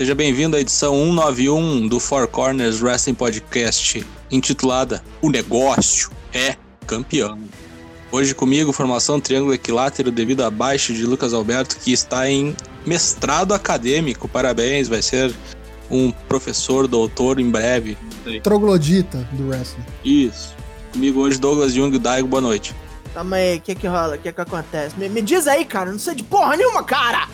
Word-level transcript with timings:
Seja 0.00 0.14
bem-vindo 0.14 0.56
à 0.56 0.60
edição 0.60 0.94
191 0.94 1.86
do 1.86 2.00
Four 2.00 2.26
Corners 2.26 2.80
Wrestling 2.80 3.12
Podcast, 3.12 4.02
intitulada 4.30 5.04
O 5.20 5.28
Negócio 5.28 6.10
é 6.32 6.56
Campeão. 6.86 7.38
Hoje 8.10 8.34
comigo, 8.34 8.72
formação 8.72 9.20
triângulo 9.20 9.52
equilátero 9.52 10.10
devido 10.10 10.42
à 10.42 10.50
baixa 10.50 10.94
de 10.94 11.04
Lucas 11.04 11.34
Alberto, 11.34 11.76
que 11.76 11.92
está 11.92 12.30
em 12.30 12.56
mestrado 12.86 13.52
acadêmico. 13.52 14.26
Parabéns, 14.26 14.88
vai 14.88 15.02
ser 15.02 15.34
um 15.90 16.10
professor, 16.10 16.88
doutor 16.88 17.38
em 17.38 17.50
breve. 17.50 17.98
Troglodita 18.42 19.18
do 19.32 19.48
wrestling. 19.48 19.84
Isso. 20.02 20.56
Comigo 20.94 21.20
hoje, 21.20 21.38
Douglas 21.38 21.74
Jung 21.74 21.98
Daigo, 21.98 22.26
boa 22.26 22.40
noite. 22.40 22.74
Tamo 23.12 23.34
aí, 23.34 23.58
o 23.58 23.60
que 23.60 23.74
que 23.74 23.86
rola? 23.86 24.16
O 24.16 24.18
que 24.18 24.32
que 24.32 24.40
acontece? 24.40 24.98
Me, 24.98 25.10
me 25.10 25.20
diz 25.20 25.46
aí, 25.46 25.66
cara, 25.66 25.92
não 25.92 25.98
sei 25.98 26.14
de 26.14 26.22
porra 26.22 26.56
nenhuma, 26.56 26.82
cara! 26.82 27.28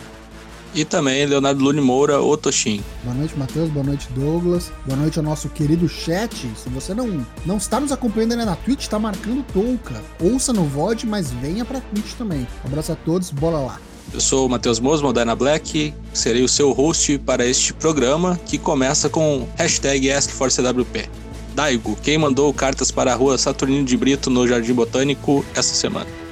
E 0.77 0.85
também 0.85 1.25
Leonardo 1.25 1.63
Lune 1.63 1.81
Moura, 1.81 2.21
o 2.21 2.37
Toshin. 2.37 2.83
Boa 3.03 3.15
noite, 3.15 3.35
Matheus. 3.35 3.67
Boa 3.71 3.83
noite, 3.83 4.07
Douglas. 4.13 4.71
Boa 4.85 4.95
noite 4.95 5.17
ao 5.17 5.25
nosso 5.25 5.49
querido 5.49 5.89
chat. 5.89 6.35
Se 6.55 6.69
você 6.69 6.93
não, 6.93 7.25
não 7.47 7.57
está 7.57 7.79
nos 7.79 7.91
acompanhando 7.91 8.33
ainda 8.33 8.45
na 8.45 8.55
Twitch, 8.55 8.81
está 8.81 8.99
marcando 8.99 9.43
touca. 9.51 10.03
Ouça 10.21 10.53
no 10.53 10.65
VOD, 10.65 11.07
mas 11.07 11.31
venha 11.31 11.65
pra 11.65 11.81
Twitch 11.81 12.13
também. 12.13 12.47
Um 12.63 12.67
abraço 12.67 12.91
a 12.91 12.95
todos, 12.95 13.31
bora 13.31 13.57
lá. 13.57 13.79
Eu 14.13 14.21
sou 14.21 14.45
o 14.45 14.49
Matheus 14.49 14.79
Mosmo, 14.79 15.11
Dyna 15.11 15.35
Black, 15.35 15.95
serei 16.13 16.43
o 16.43 16.47
seu 16.47 16.71
host 16.73 17.17
para 17.25 17.43
este 17.43 17.73
programa 17.73 18.39
que 18.45 18.59
começa 18.59 19.09
com 19.09 19.47
hashtag 19.55 20.11
AskForCWP. 20.11 21.09
Daigo, 21.55 21.97
quem 22.03 22.19
mandou 22.19 22.53
cartas 22.53 22.91
para 22.91 23.11
a 23.11 23.15
rua 23.15 23.35
Saturnino 23.39 23.83
de 23.83 23.97
Brito 23.97 24.29
no 24.29 24.47
Jardim 24.47 24.73
Botânico 24.73 25.43
essa 25.55 25.73
semana? 25.73 26.26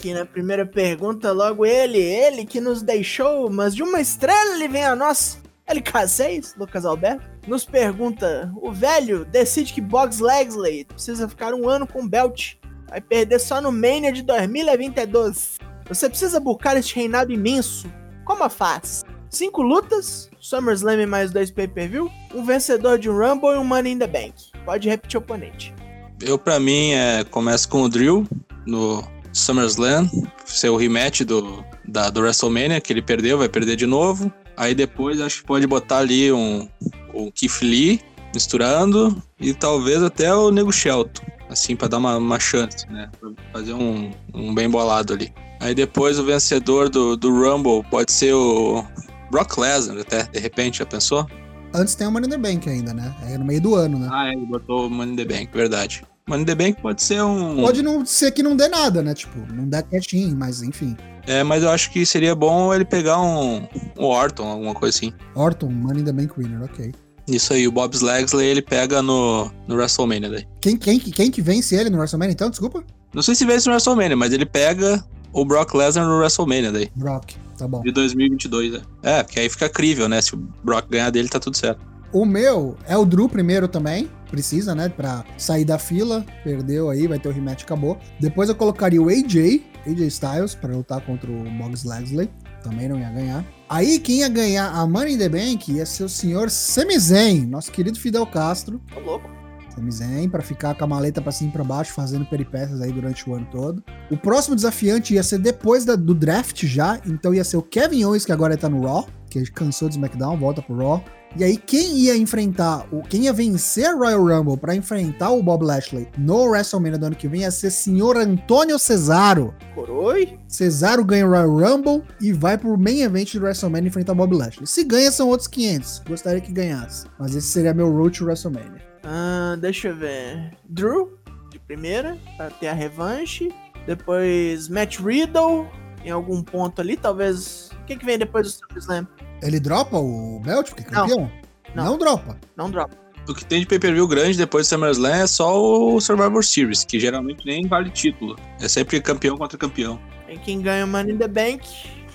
Aqui 0.00 0.14
na 0.14 0.24
primeira 0.24 0.64
pergunta 0.64 1.30
logo 1.30 1.66
ele, 1.66 1.98
ele 1.98 2.46
que 2.46 2.58
nos 2.58 2.80
deixou, 2.80 3.50
mas 3.50 3.74
de 3.74 3.82
uma 3.82 4.00
estrela 4.00 4.54
ele 4.54 4.66
vem 4.66 4.84
a 4.84 4.96
nós. 4.96 5.38
LK6, 5.68 6.54
Lucas 6.58 6.86
Alberto, 6.86 7.22
nos 7.46 7.66
pergunta: 7.66 8.50
o 8.56 8.72
velho 8.72 9.26
decide 9.26 9.74
que 9.74 9.80
Box 9.80 10.18
Legsley 10.18 10.86
precisa 10.86 11.28
ficar 11.28 11.52
um 11.52 11.68
ano 11.68 11.86
com 11.86 12.08
belt. 12.08 12.54
Vai 12.88 13.00
perder 13.00 13.38
só 13.38 13.60
no 13.60 13.70
Mania 13.70 14.10
de 14.10 14.22
2022. 14.22 15.58
Você 15.86 16.08
precisa 16.08 16.40
buscar 16.40 16.76
este 16.76 16.96
reinado 16.96 17.30
imenso. 17.30 17.86
Como 18.24 18.42
a 18.42 18.48
faz? 18.48 19.04
Cinco 19.28 19.62
lutas, 19.62 20.28
SummerSlam 20.40 21.06
mais 21.06 21.30
dois 21.30 21.50
pay-per-view, 21.52 22.10
um 22.34 22.42
vencedor 22.42 22.98
de 22.98 23.08
um 23.08 23.16
Rumble 23.16 23.50
e 23.50 23.58
um 23.58 23.64
Money 23.64 23.92
in 23.92 23.98
the 23.98 24.06
Bank. 24.06 24.34
Pode 24.64 24.88
repetir 24.88 25.18
o 25.18 25.22
oponente. 25.22 25.74
Eu, 26.20 26.36
pra 26.36 26.58
mim, 26.58 26.92
é, 26.92 27.22
começo 27.22 27.68
com 27.68 27.82
o 27.82 27.88
Drill 27.88 28.26
no 28.66 29.04
SummerSlam, 29.32 30.08
ser 30.44 30.68
o 30.68 30.76
rematch 30.76 31.22
do, 31.22 31.64
da, 31.86 32.10
do 32.10 32.20
WrestleMania, 32.20 32.80
que 32.80 32.92
ele 32.92 33.02
perdeu, 33.02 33.38
vai 33.38 33.48
perder 33.48 33.76
de 33.76 33.86
novo. 33.86 34.32
Aí 34.56 34.74
depois 34.74 35.20
acho 35.20 35.40
que 35.40 35.46
pode 35.46 35.66
botar 35.66 35.98
ali 35.98 36.32
um, 36.32 36.68
um 37.14 37.30
Keith 37.30 37.62
Lee 37.62 38.00
misturando 38.34 39.22
e 39.40 39.52
talvez 39.54 40.02
até 40.02 40.34
o 40.34 40.50
Nego 40.50 40.72
Shelton, 40.72 41.22
assim, 41.48 41.74
para 41.74 41.88
dar 41.88 41.98
uma, 41.98 42.16
uma 42.16 42.38
chance, 42.38 42.86
né? 42.88 43.10
Pra 43.18 43.30
fazer 43.52 43.72
um, 43.72 44.10
um 44.34 44.54
bem 44.54 44.68
bolado 44.68 45.12
ali. 45.12 45.32
Aí 45.60 45.74
depois 45.74 46.18
o 46.18 46.24
vencedor 46.24 46.88
do, 46.88 47.16
do 47.16 47.30
Rumble 47.30 47.84
pode 47.90 48.12
ser 48.12 48.34
o 48.34 48.84
Brock 49.30 49.58
Lesnar, 49.58 49.98
até, 49.98 50.24
de 50.24 50.38
repente, 50.38 50.78
já 50.78 50.86
pensou? 50.86 51.26
Antes 51.72 51.94
tem 51.94 52.06
o 52.06 52.10
Money 52.10 52.26
in 52.26 52.30
the 52.30 52.38
Bank 52.38 52.68
ainda, 52.68 52.92
né? 52.92 53.14
É 53.28 53.38
no 53.38 53.44
meio 53.44 53.60
do 53.60 53.74
ano, 53.76 53.98
né? 53.98 54.08
Ah, 54.10 54.28
é, 54.28 54.32
ele 54.32 54.46
botou 54.46 54.86
o 54.86 54.90
Money 54.90 55.12
in 55.12 55.16
the 55.16 55.24
Bank, 55.24 55.50
verdade. 55.52 56.02
Money 56.30 56.42
in 56.42 56.46
the 56.46 56.54
Bank 56.54 56.80
pode 56.80 57.02
ser 57.02 57.22
um. 57.22 57.56
Pode 57.56 57.82
não 57.82 58.06
ser 58.06 58.30
que 58.30 58.40
não 58.42 58.54
dê 58.56 58.68
nada, 58.68 59.02
né? 59.02 59.14
Tipo, 59.14 59.40
não 59.52 59.68
dá 59.68 59.82
quietinho, 59.82 60.36
mas 60.36 60.62
enfim. 60.62 60.96
É, 61.26 61.42
mas 61.42 61.64
eu 61.64 61.70
acho 61.70 61.90
que 61.90 62.06
seria 62.06 62.34
bom 62.34 62.72
ele 62.72 62.84
pegar 62.84 63.20
um, 63.20 63.66
um 63.98 64.04
Orton, 64.04 64.46
alguma 64.46 64.74
coisa 64.74 64.96
assim. 64.96 65.12
Orton, 65.34 65.68
Money 65.68 66.02
in 66.02 66.04
the 66.04 66.12
Bank 66.12 66.32
winner, 66.38 66.62
ok. 66.62 66.92
Isso 67.26 67.52
aí, 67.52 67.66
o 67.66 67.72
Bob 67.72 67.94
Slagsley 67.94 68.46
ele 68.46 68.62
pega 68.62 69.02
no, 69.02 69.50
no 69.66 69.74
WrestleMania 69.74 70.30
daí. 70.30 70.46
Quem, 70.60 70.76
quem, 70.76 70.98
quem 70.98 71.30
que 71.30 71.42
vence 71.42 71.74
ele 71.74 71.90
no 71.90 71.98
WrestleMania 71.98 72.32
então? 72.32 72.48
Desculpa? 72.48 72.84
Não 73.12 73.22
sei 73.22 73.34
se 73.34 73.44
vence 73.44 73.66
no 73.66 73.72
WrestleMania, 73.72 74.16
mas 74.16 74.32
ele 74.32 74.46
pega 74.46 75.04
o 75.32 75.44
Brock 75.44 75.74
Lesnar 75.74 76.06
no 76.06 76.18
WrestleMania 76.18 76.72
daí. 76.72 76.90
Brock, 76.94 77.32
tá 77.58 77.66
bom. 77.66 77.82
De 77.82 77.92
2022, 77.92 78.72
né? 78.72 78.80
É, 79.02 79.22
porque 79.22 79.40
aí 79.40 79.48
fica 79.48 79.68
crível, 79.68 80.08
né? 80.08 80.20
Se 80.22 80.34
o 80.34 80.38
Brock 80.64 80.88
ganhar 80.88 81.10
dele, 81.10 81.28
tá 81.28 81.38
tudo 81.38 81.56
certo. 81.56 81.80
O 82.12 82.24
meu 82.24 82.76
é 82.86 82.96
o 82.96 83.04
Drew 83.04 83.28
primeiro 83.28 83.68
também. 83.68 84.10
Precisa, 84.30 84.74
né? 84.74 84.88
Pra 84.88 85.24
sair 85.36 85.64
da 85.64 85.78
fila. 85.78 86.24
Perdeu 86.44 86.88
aí, 86.90 87.06
vai 87.06 87.18
ter 87.18 87.28
o 87.28 87.32
rematch, 87.32 87.62
acabou. 87.64 87.98
Depois 88.20 88.48
eu 88.48 88.54
colocaria 88.54 89.02
o 89.02 89.08
AJ, 89.08 89.62
AJ 89.86 90.00
Styles, 90.06 90.54
pra 90.54 90.74
lutar 90.74 91.00
contra 91.00 91.30
o 91.30 91.50
Boggs 91.58 91.86
Leslie. 91.86 92.30
Também 92.62 92.88
não 92.88 92.98
ia 92.98 93.10
ganhar. 93.10 93.44
Aí 93.68 93.98
quem 93.98 94.18
ia 94.18 94.28
ganhar 94.28 94.70
a 94.70 94.86
Money 94.86 95.14
in 95.14 95.18
the 95.18 95.28
Bank 95.28 95.72
ia 95.72 95.86
ser 95.86 96.04
o 96.04 96.08
senhor 96.08 96.50
Sami 96.50 96.98
Zayn, 96.98 97.46
nosso 97.46 97.72
querido 97.72 97.98
Fidel 97.98 98.26
Castro. 98.26 98.80
Tô 98.92 99.00
louco. 99.00 99.28
Sami 99.74 99.90
Zayn, 99.90 100.28
pra 100.28 100.42
ficar 100.42 100.74
com 100.74 100.84
a 100.84 100.86
maleta 100.86 101.22
pra 101.22 101.32
cima 101.32 101.48
e 101.50 101.52
pra 101.52 101.64
baixo, 101.64 101.92
fazendo 101.94 102.26
peripécias 102.26 102.80
aí 102.82 102.92
durante 102.92 103.28
o 103.30 103.34
ano 103.34 103.46
todo. 103.50 103.82
O 104.10 104.16
próximo 104.16 104.54
desafiante 104.54 105.14
ia 105.14 105.22
ser 105.22 105.38
depois 105.38 105.84
da- 105.84 105.96
do 105.96 106.14
draft 106.14 106.64
já, 106.66 107.00
então 107.06 107.32
ia 107.32 107.44
ser 107.44 107.56
o 107.56 107.62
Kevin 107.62 108.04
Owens, 108.04 108.24
que 108.26 108.32
agora 108.32 108.56
tá 108.56 108.68
no 108.68 108.84
Raw, 108.84 109.08
que 109.30 109.42
cansou 109.52 109.88
do 109.88 109.92
SmackDown, 109.92 110.36
volta 110.38 110.60
pro 110.60 110.76
Raw. 110.76 111.02
E 111.36 111.44
aí, 111.44 111.56
quem 111.56 111.96
ia 111.96 112.16
enfrentar, 112.16 112.86
o, 112.92 113.02
quem 113.02 113.24
ia 113.24 113.32
vencer 113.32 113.86
a 113.86 113.94
Royal 113.94 114.24
Rumble 114.24 114.56
pra 114.56 114.74
enfrentar 114.74 115.30
o 115.30 115.42
Bob 115.42 115.64
Lashley 115.64 116.08
no 116.18 116.48
WrestleMania 116.48 116.98
do 116.98 117.06
ano 117.06 117.16
que 117.16 117.28
vem 117.28 117.42
ia 117.42 117.50
ser 117.50 117.70
senhor 117.70 118.16
Antônio 118.16 118.78
Cesaro. 118.78 119.54
Coroi? 119.74 120.38
Cesaro 120.48 121.04
ganha 121.04 121.26
o 121.26 121.30
Royal 121.30 121.56
Rumble 121.56 122.02
e 122.20 122.32
vai 122.32 122.58
pro 122.58 122.76
main 122.76 123.02
event 123.02 123.34
do 123.34 123.44
WrestleMania 123.44 123.88
enfrentar 123.88 124.12
o 124.12 124.16
Bob 124.16 124.34
Lashley. 124.34 124.66
Se 124.66 124.82
ganha, 124.82 125.10
são 125.12 125.28
outros 125.28 125.46
500. 125.46 126.02
Gostaria 126.08 126.40
que 126.40 126.52
ganhasse. 126.52 127.06
Mas 127.18 127.34
esse 127.36 127.46
seria 127.46 127.72
meu 127.72 127.90
road 127.90 128.18
to 128.18 128.24
WrestleMania. 128.24 128.82
Ah, 129.04 129.56
deixa 129.60 129.88
eu 129.88 129.96
ver. 129.96 130.52
Drew, 130.68 131.16
de 131.50 131.58
primeira, 131.60 132.18
pra 132.36 132.50
ter 132.50 132.68
a 132.68 132.72
revanche. 132.72 133.54
Depois 133.86 134.68
Matt 134.68 134.98
Riddle, 134.98 135.66
em 136.04 136.10
algum 136.10 136.42
ponto 136.42 136.80
ali, 136.80 136.96
talvez. 136.96 137.70
O 137.82 137.84
que, 137.86 137.96
que 137.96 138.04
vem 138.04 138.18
depois 138.18 138.46
do 138.46 138.52
SummerSlam? 138.52 139.06
Ele 139.42 139.58
dropa 139.60 139.98
o 139.98 140.40
belt 140.44 140.68
porque 140.68 140.82
é 140.82 140.90
Não. 140.90 141.08
campeão? 141.08 141.32
Não. 141.74 141.84
Não 141.84 141.98
dropa. 141.98 142.38
Não 142.56 142.70
drop. 142.70 142.94
O 143.28 143.34
que 143.34 143.44
tem 143.44 143.60
de 143.60 143.66
pay-per-view 143.66 144.08
grande 144.08 144.36
depois 144.36 144.66
do 144.66 144.70
SummerSlam 144.70 145.14
é 145.14 145.26
só 145.26 145.60
o 145.60 146.00
Survivor 146.00 146.42
Series, 146.42 146.84
que 146.84 146.98
geralmente 146.98 147.44
nem 147.46 147.66
vale 147.66 147.90
título. 147.90 148.36
É 148.60 148.68
sempre 148.68 149.00
campeão 149.00 149.36
contra 149.36 149.56
campeão. 149.56 150.00
Tem 150.26 150.38
quem 150.38 150.60
ganha 150.60 150.84
o 150.84 150.88
Money 150.88 151.14
in 151.14 151.18
the 151.18 151.28
Bank, 151.28 151.60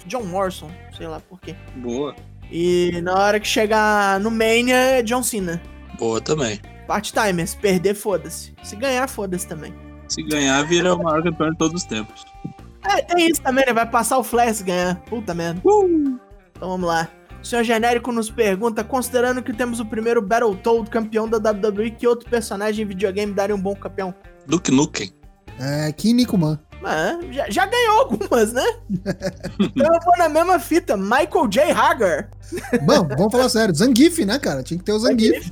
John 0.08 0.24
Morrison, 0.24 0.70
sei 0.98 1.08
lá 1.08 1.20
por 1.20 1.40
quê. 1.40 1.56
Boa. 1.78 2.16
E 2.52 3.00
na 3.02 3.14
hora 3.14 3.40
que 3.40 3.48
chegar 3.48 4.20
no 4.20 4.30
Mania, 4.30 4.76
é 4.76 5.04
John 5.04 5.24
Cena. 5.24 5.62
Boa 5.98 6.20
também. 6.20 6.60
Part-timer, 6.88 7.48
se 7.48 7.58
perder, 7.58 7.96
foda-se. 7.96 8.54
Se 8.64 8.76
ganhar, 8.76 9.08
foda-se 9.08 9.48
também. 9.48 9.74
Se 10.08 10.22
ganhar, 10.22 10.62
vira 10.64 10.94
o 10.94 11.02
maior 11.02 11.24
campeão 11.24 11.50
de 11.50 11.58
todos 11.58 11.82
os 11.82 11.88
tempos. 11.88 12.26
É, 12.84 13.02
tem 13.02 13.30
isso 13.32 13.42
também, 13.42 13.66
né? 13.66 13.74
Vai 13.74 13.90
passar 13.90 14.18
o 14.18 14.24
Flash 14.24 14.62
ganhar. 14.62 14.96
Puta 15.02 15.34
merda. 15.34 15.62
Então 16.56 16.70
vamos 16.70 16.88
lá. 16.88 17.10
O 17.42 17.46
senhor 17.46 17.64
genérico 17.64 18.12
nos 18.12 18.32
pergunta, 18.32 18.84
considerando 18.84 19.44
que 19.44 19.54
temos 19.54 19.80
o 19.80 19.86
primeiro 19.86 20.22
Battletoad 20.22 20.90
campeão 20.90 21.28
da 21.28 21.38
WWE, 21.38 21.92
que 21.92 22.08
outro 22.08 22.28
personagem 22.30 22.84
em 22.84 22.88
videogame 22.88 23.34
daria 23.34 23.56
um 23.56 23.62
bom 23.62 23.76
campeão? 23.76 24.16
Duke 24.48 24.72
Nukem. 24.72 25.12
É 25.60 25.92
Kim 25.92 26.14
Nikuman. 26.14 26.60
Ah, 26.84 27.18
já, 27.32 27.50
já 27.50 27.66
ganhou 27.66 28.00
algumas, 28.00 28.54
né? 28.54 28.64
então 29.60 29.94
eu 29.94 30.00
vou 30.04 30.18
na 30.18 30.30
mesma 30.30 30.60
fita. 30.60 30.98
Michael 30.98 31.48
J. 31.48 31.72
Hager. 31.72 32.30
Bom, 32.84 33.08
vamos 33.08 33.32
falar 33.32 33.50
sério. 33.50 33.74
Zangief, 33.74 34.24
né, 34.26 34.38
cara? 34.38 34.62
Tinha 34.62 34.78
que 34.78 34.84
ter 34.84 34.92
o 34.92 35.00
Zangief. 35.00 35.52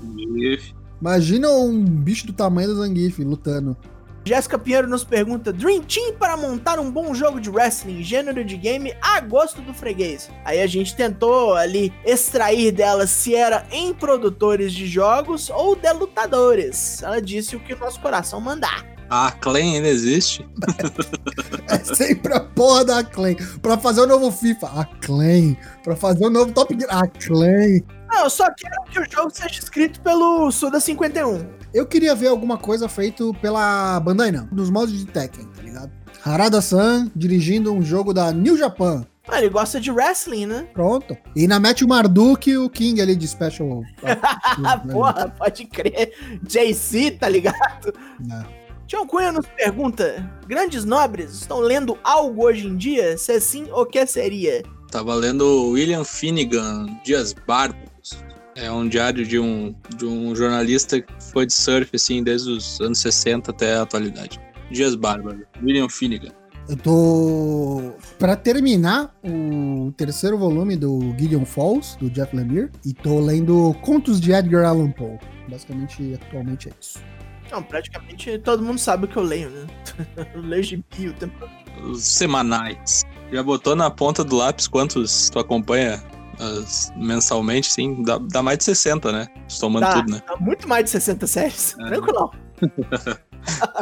Imagina 1.01 1.49
um 1.49 1.83
bicho 1.83 2.27
do 2.27 2.33
tamanho 2.33 2.69
do 2.69 2.75
Zangief 2.75 3.23
lutando. 3.23 3.75
Jéssica 4.25 4.57
Pinheiro 4.57 4.87
nos 4.87 5.03
pergunta: 5.03 5.51
Dream 5.51 5.81
Team 5.81 6.13
para 6.13 6.37
montar 6.37 6.79
um 6.79 6.89
bom 6.89 7.13
jogo 7.13 7.39
de 7.39 7.49
wrestling, 7.49 8.03
gênero 8.03 8.43
de 8.43 8.57
game, 8.57 8.93
a 9.01 9.19
gosto 9.19 9.61
do 9.61 9.73
freguês. 9.73 10.29
Aí 10.45 10.61
a 10.61 10.67
gente 10.67 10.95
tentou 10.95 11.53
ali 11.55 11.93
extrair 12.05 12.71
dela 12.71 13.05
se 13.05 13.35
era 13.35 13.65
em 13.71 13.93
produtores 13.93 14.71
de 14.73 14.87
jogos 14.87 15.49
ou 15.49 15.75
de 15.75 15.91
lutadores. 15.91 17.03
Ela 17.03 17.21
disse 17.21 17.55
o 17.55 17.59
que 17.59 17.73
o 17.73 17.79
nosso 17.79 17.99
coração 17.99 18.39
mandar. 18.39 18.93
A 19.09 19.31
Clan 19.31 19.59
ainda 19.59 19.87
existe? 19.87 20.47
É 21.67 21.77
sempre 21.77 22.33
a 22.33 22.39
porra 22.39 22.85
da 22.85 23.03
Clan. 23.03 23.35
Pra 23.61 23.77
fazer 23.77 24.01
o 24.01 24.07
novo 24.07 24.31
FIFA, 24.31 24.67
a 24.67 24.85
Clan. 24.85 25.55
Pra 25.83 25.95
fazer 25.95 26.25
o 26.25 26.29
novo 26.29 26.51
Top 26.51 26.75
Gear, 26.75 26.97
a 26.97 27.07
Clan. 27.07 27.81
Não, 28.13 28.25
eu 28.25 28.29
só 28.29 28.45
quero 28.53 28.75
que 28.91 28.99
o 28.99 29.11
jogo 29.11 29.31
seja 29.31 29.59
escrito 29.59 29.99
pelo 30.01 30.51
Suda 30.51 30.79
51. 30.79 31.47
Eu 31.73 31.83
queria 31.87 32.13
ver 32.13 32.27
alguma 32.27 32.59
coisa 32.59 32.87
feito 32.87 33.33
pela 33.41 33.99
Bandai 33.99 34.31
Namco, 34.31 34.53
nos 34.53 34.69
modos 34.69 34.95
de 34.95 35.05
Tekken, 35.07 35.47
tá 35.47 35.63
ligado? 35.63 35.91
Harada-san 36.23 37.11
dirigindo 37.15 37.73
um 37.73 37.81
jogo 37.81 38.13
da 38.13 38.31
New 38.31 38.55
Japan, 38.55 39.03
Ah, 39.27 39.39
ele 39.39 39.49
gosta 39.49 39.81
de 39.81 39.89
wrestling, 39.89 40.45
né? 40.45 40.67
Pronto. 40.73 41.17
E 41.35 41.47
na 41.47 41.59
mete 41.59 41.83
o 41.83 41.87
Marduk 41.87 42.47
e 42.51 42.55
o 42.55 42.69
King 42.69 43.01
ali 43.01 43.15
de 43.15 43.27
Special. 43.27 43.81
Ah, 44.63 44.77
porra, 44.91 45.33
pode 45.35 45.65
crer. 45.65 46.13
JC, 46.43 47.09
tá 47.19 47.27
ligado? 47.27 47.93
Né. 48.19 48.45
Tião 48.85 49.07
Cunha 49.07 49.31
nos 49.31 49.47
pergunta: 49.47 50.29
Grandes 50.45 50.85
nobres 50.85 51.31
estão 51.31 51.59
lendo 51.61 51.97
algo 52.03 52.45
hoje 52.45 52.67
em 52.67 52.77
dia? 52.77 53.17
Se 53.17 53.41
sim, 53.41 53.67
o 53.71 53.87
que 53.87 54.05
seria? 54.05 54.61
Tava 54.91 55.15
lendo 55.15 55.69
William 55.71 56.03
Finnegan, 56.03 56.85
Dias 57.03 57.33
Bárbaros. 57.33 57.82
É 58.63 58.71
um 58.71 58.87
diário 58.87 59.25
de 59.25 59.37
um, 59.37 59.75
de 59.97 60.05
um 60.05 60.33
jornalista 60.33 61.01
que 61.01 61.13
foi 61.31 61.45
de 61.45 61.53
surf, 61.53 61.89
assim, 61.93 62.23
desde 62.23 62.49
os 62.49 62.79
anos 62.79 62.97
60 62.99 63.51
até 63.51 63.75
a 63.75 63.81
atualidade. 63.81 64.39
Dias 64.71 64.95
Bárbaros, 64.95 65.41
William 65.61 65.89
Finnegan. 65.89 66.31
Eu 66.69 66.77
tô. 66.77 67.93
Pra 68.17 68.37
terminar 68.37 69.13
o 69.21 69.91
terceiro 69.97 70.37
volume 70.37 70.77
do 70.77 71.13
Gideon 71.19 71.43
Falls, 71.43 71.97
do 71.99 72.09
Jeff 72.09 72.33
Lemire, 72.33 72.69
e 72.85 72.93
tô 72.93 73.19
lendo 73.19 73.75
Contos 73.81 74.21
de 74.21 74.31
Edgar 74.31 74.65
Allan 74.65 74.91
Poe. 74.91 75.19
Basicamente, 75.49 76.13
atualmente 76.13 76.69
é 76.69 76.71
isso. 76.79 76.99
Não, 77.51 77.61
praticamente 77.61 78.39
todo 78.39 78.63
mundo 78.63 78.79
sabe 78.79 79.05
o 79.05 79.07
que 79.09 79.17
eu 79.17 79.23
leio, 79.23 79.49
né? 79.49 79.67
eu 80.33 80.41
leio 80.41 80.63
gibi 80.63 81.09
o 81.09 81.13
tempo 81.13 81.37
todo. 81.37 81.91
Os 81.91 82.01
semanais. 82.01 83.03
Já 83.29 83.43
botou 83.43 83.75
na 83.75 83.91
ponta 83.91 84.23
do 84.23 84.37
lápis 84.37 84.69
quantos 84.69 85.29
tu 85.29 85.37
acompanha 85.37 86.01
as- 86.39 86.91
mensalmente, 86.95 87.71
sim? 87.71 88.03
Dá, 88.03 88.17
dá 88.17 88.41
mais 88.43 88.57
de 88.57 88.63
60, 88.65 89.11
né? 89.11 89.27
Somando 89.47 89.85
Dá, 89.85 89.93
tudo, 89.93 90.11
né? 90.11 90.21
dá 90.27 90.35
muito 90.37 90.67
mais 90.67 90.85
de 90.85 90.89
60 90.91 91.27
séries. 91.27 91.75
É. 91.79 91.85
Tranquilão. 91.87 92.31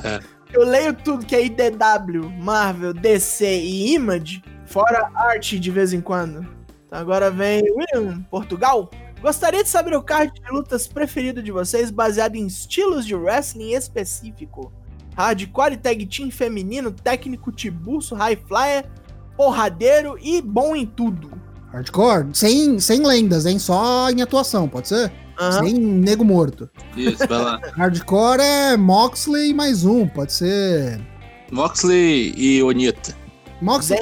É. 0.04 0.20
Eu 0.52 0.66
leio 0.66 0.92
tudo 0.92 1.24
que 1.24 1.36
é 1.36 1.46
IDW, 1.46 2.30
Marvel, 2.42 2.94
DC 2.94 3.46
e 3.46 3.94
Image, 3.94 4.42
fora 4.66 5.10
arte 5.14 5.60
de 5.60 5.70
vez 5.70 5.94
em 5.94 6.02
quando. 6.02 6.40
Então 6.88 6.98
agora 7.00 7.30
vem 7.30 7.62
William, 7.72 8.22
Portugal. 8.24 8.90
Gostaria 9.22 9.64
de 9.64 9.70
saber 9.70 9.96
o 9.96 10.02
card 10.02 10.34
de 10.34 10.52
lutas 10.52 10.88
preferido 10.88 11.44
de 11.44 11.52
vocês, 11.52 11.92
baseado 11.92 12.36
em 12.36 12.48
estilos 12.48 13.06
de 13.06 13.14
wrestling 13.16 13.74
específico. 13.74 14.74
Hardcore 15.16 15.78
tag 15.78 16.06
team 16.08 16.32
feminino, 16.32 16.92
técnico 16.92 17.52
tiburcio, 17.52 18.18
high 18.18 18.36
flyer, 18.48 18.90
porradeiro 19.38 20.18
e 20.20 20.42
bom 20.42 20.76
em 20.76 20.88
tudo. 20.88 21.32
Hardcore, 21.74 22.28
sem, 22.34 22.80
sem 22.80 23.06
lendas, 23.06 23.46
hein? 23.46 23.58
Só 23.58 24.10
em 24.10 24.22
atuação, 24.22 24.68
pode 24.68 24.88
ser? 24.90 25.12
Aham. 25.40 25.64
Sem 25.64 25.74
nego 25.74 26.24
morto. 26.26 26.70
Isso, 26.96 27.26
vai 27.28 27.42
lá. 27.42 27.60
Hardcore 27.78 28.42
é 28.42 28.78
Moxley 28.78 29.54
mais 29.54 29.86
um, 29.86 30.08
pode 30.08 30.34
ser. 30.34 31.00
Moxley 31.52 32.34
e 32.38 32.62
Onita. 32.62 33.16
Moxley 33.62 34.00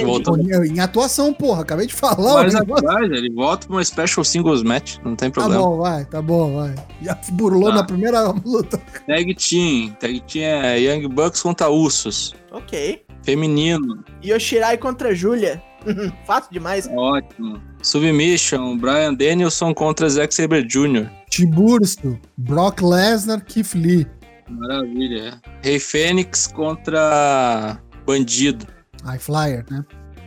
em 0.70 0.80
atuação, 0.80 1.34
porra, 1.34 1.62
acabei 1.62 1.86
de 1.86 1.92
falar. 1.94 2.44
Mas 2.44 2.54
atrás, 2.54 3.10
ele 3.10 3.30
volta 3.34 3.66
pra 3.66 3.76
uma 3.76 3.84
Special 3.84 4.24
Singles 4.24 4.62
Match, 4.62 4.96
não 5.04 5.14
tem 5.14 5.30
Tá 5.30 5.40
problema. 5.42 5.62
bom, 5.62 5.76
vai, 5.76 6.04
tá 6.06 6.22
bom, 6.22 6.54
vai. 6.56 6.74
Já 7.02 7.14
burlou 7.32 7.68
Tá. 7.68 7.74
na 7.76 7.84
primeira 7.84 8.22
luta. 8.44 8.80
Tag 9.06 9.34
Team. 9.34 9.94
Tag 10.00 10.18
Team 10.22 10.44
é 10.44 10.80
Young 10.80 11.06
Bucks 11.08 11.42
contra 11.42 11.68
Usos. 11.68 12.34
Ok. 12.50 13.02
Feminino. 13.22 14.02
Yoshirai 14.24 14.78
contra 14.78 15.14
Julia. 15.14 15.62
Fácil 16.26 16.50
demais. 16.52 16.88
Ótimo. 16.92 17.60
Submission. 17.82 18.76
Brian 18.78 19.14
Danielson 19.14 19.72
contra 19.74 20.08
Zack 20.08 20.34
Sabre 20.34 20.62
Jr. 20.62 21.08
Tiburcio, 21.30 22.20
Brock 22.36 22.80
Lesnar, 22.82 23.44
Keith 23.44 23.74
Lee. 23.74 24.06
Maravilha. 24.48 25.40
é. 25.62 25.68
Rei 25.68 25.78
Fênix 25.78 26.46
contra 26.46 27.78
Bandido. 28.06 28.66
High 29.04 29.18
Flyer, 29.18 29.64
né? 29.70 29.84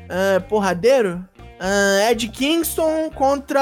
Ah, 0.09 0.39
porradeiro? 0.41 1.23
Ah, 1.59 2.09
Ed 2.11 2.27
Kingston 2.29 3.09
contra. 3.15 3.61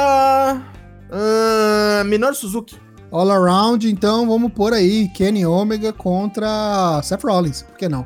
ah, 1.11 2.03
Minoru 2.05 2.35
Suzuki. 2.35 2.75
All 3.11 3.29
around, 3.29 3.89
então 3.89 4.25
vamos 4.27 4.53
pôr 4.53 4.71
aí 4.73 5.09
Kenny 5.09 5.45
Omega 5.45 5.91
contra 5.91 7.01
Seth 7.03 7.23
Rollins. 7.25 7.63
Por 7.63 7.75
que 7.77 7.89
não? 7.89 8.05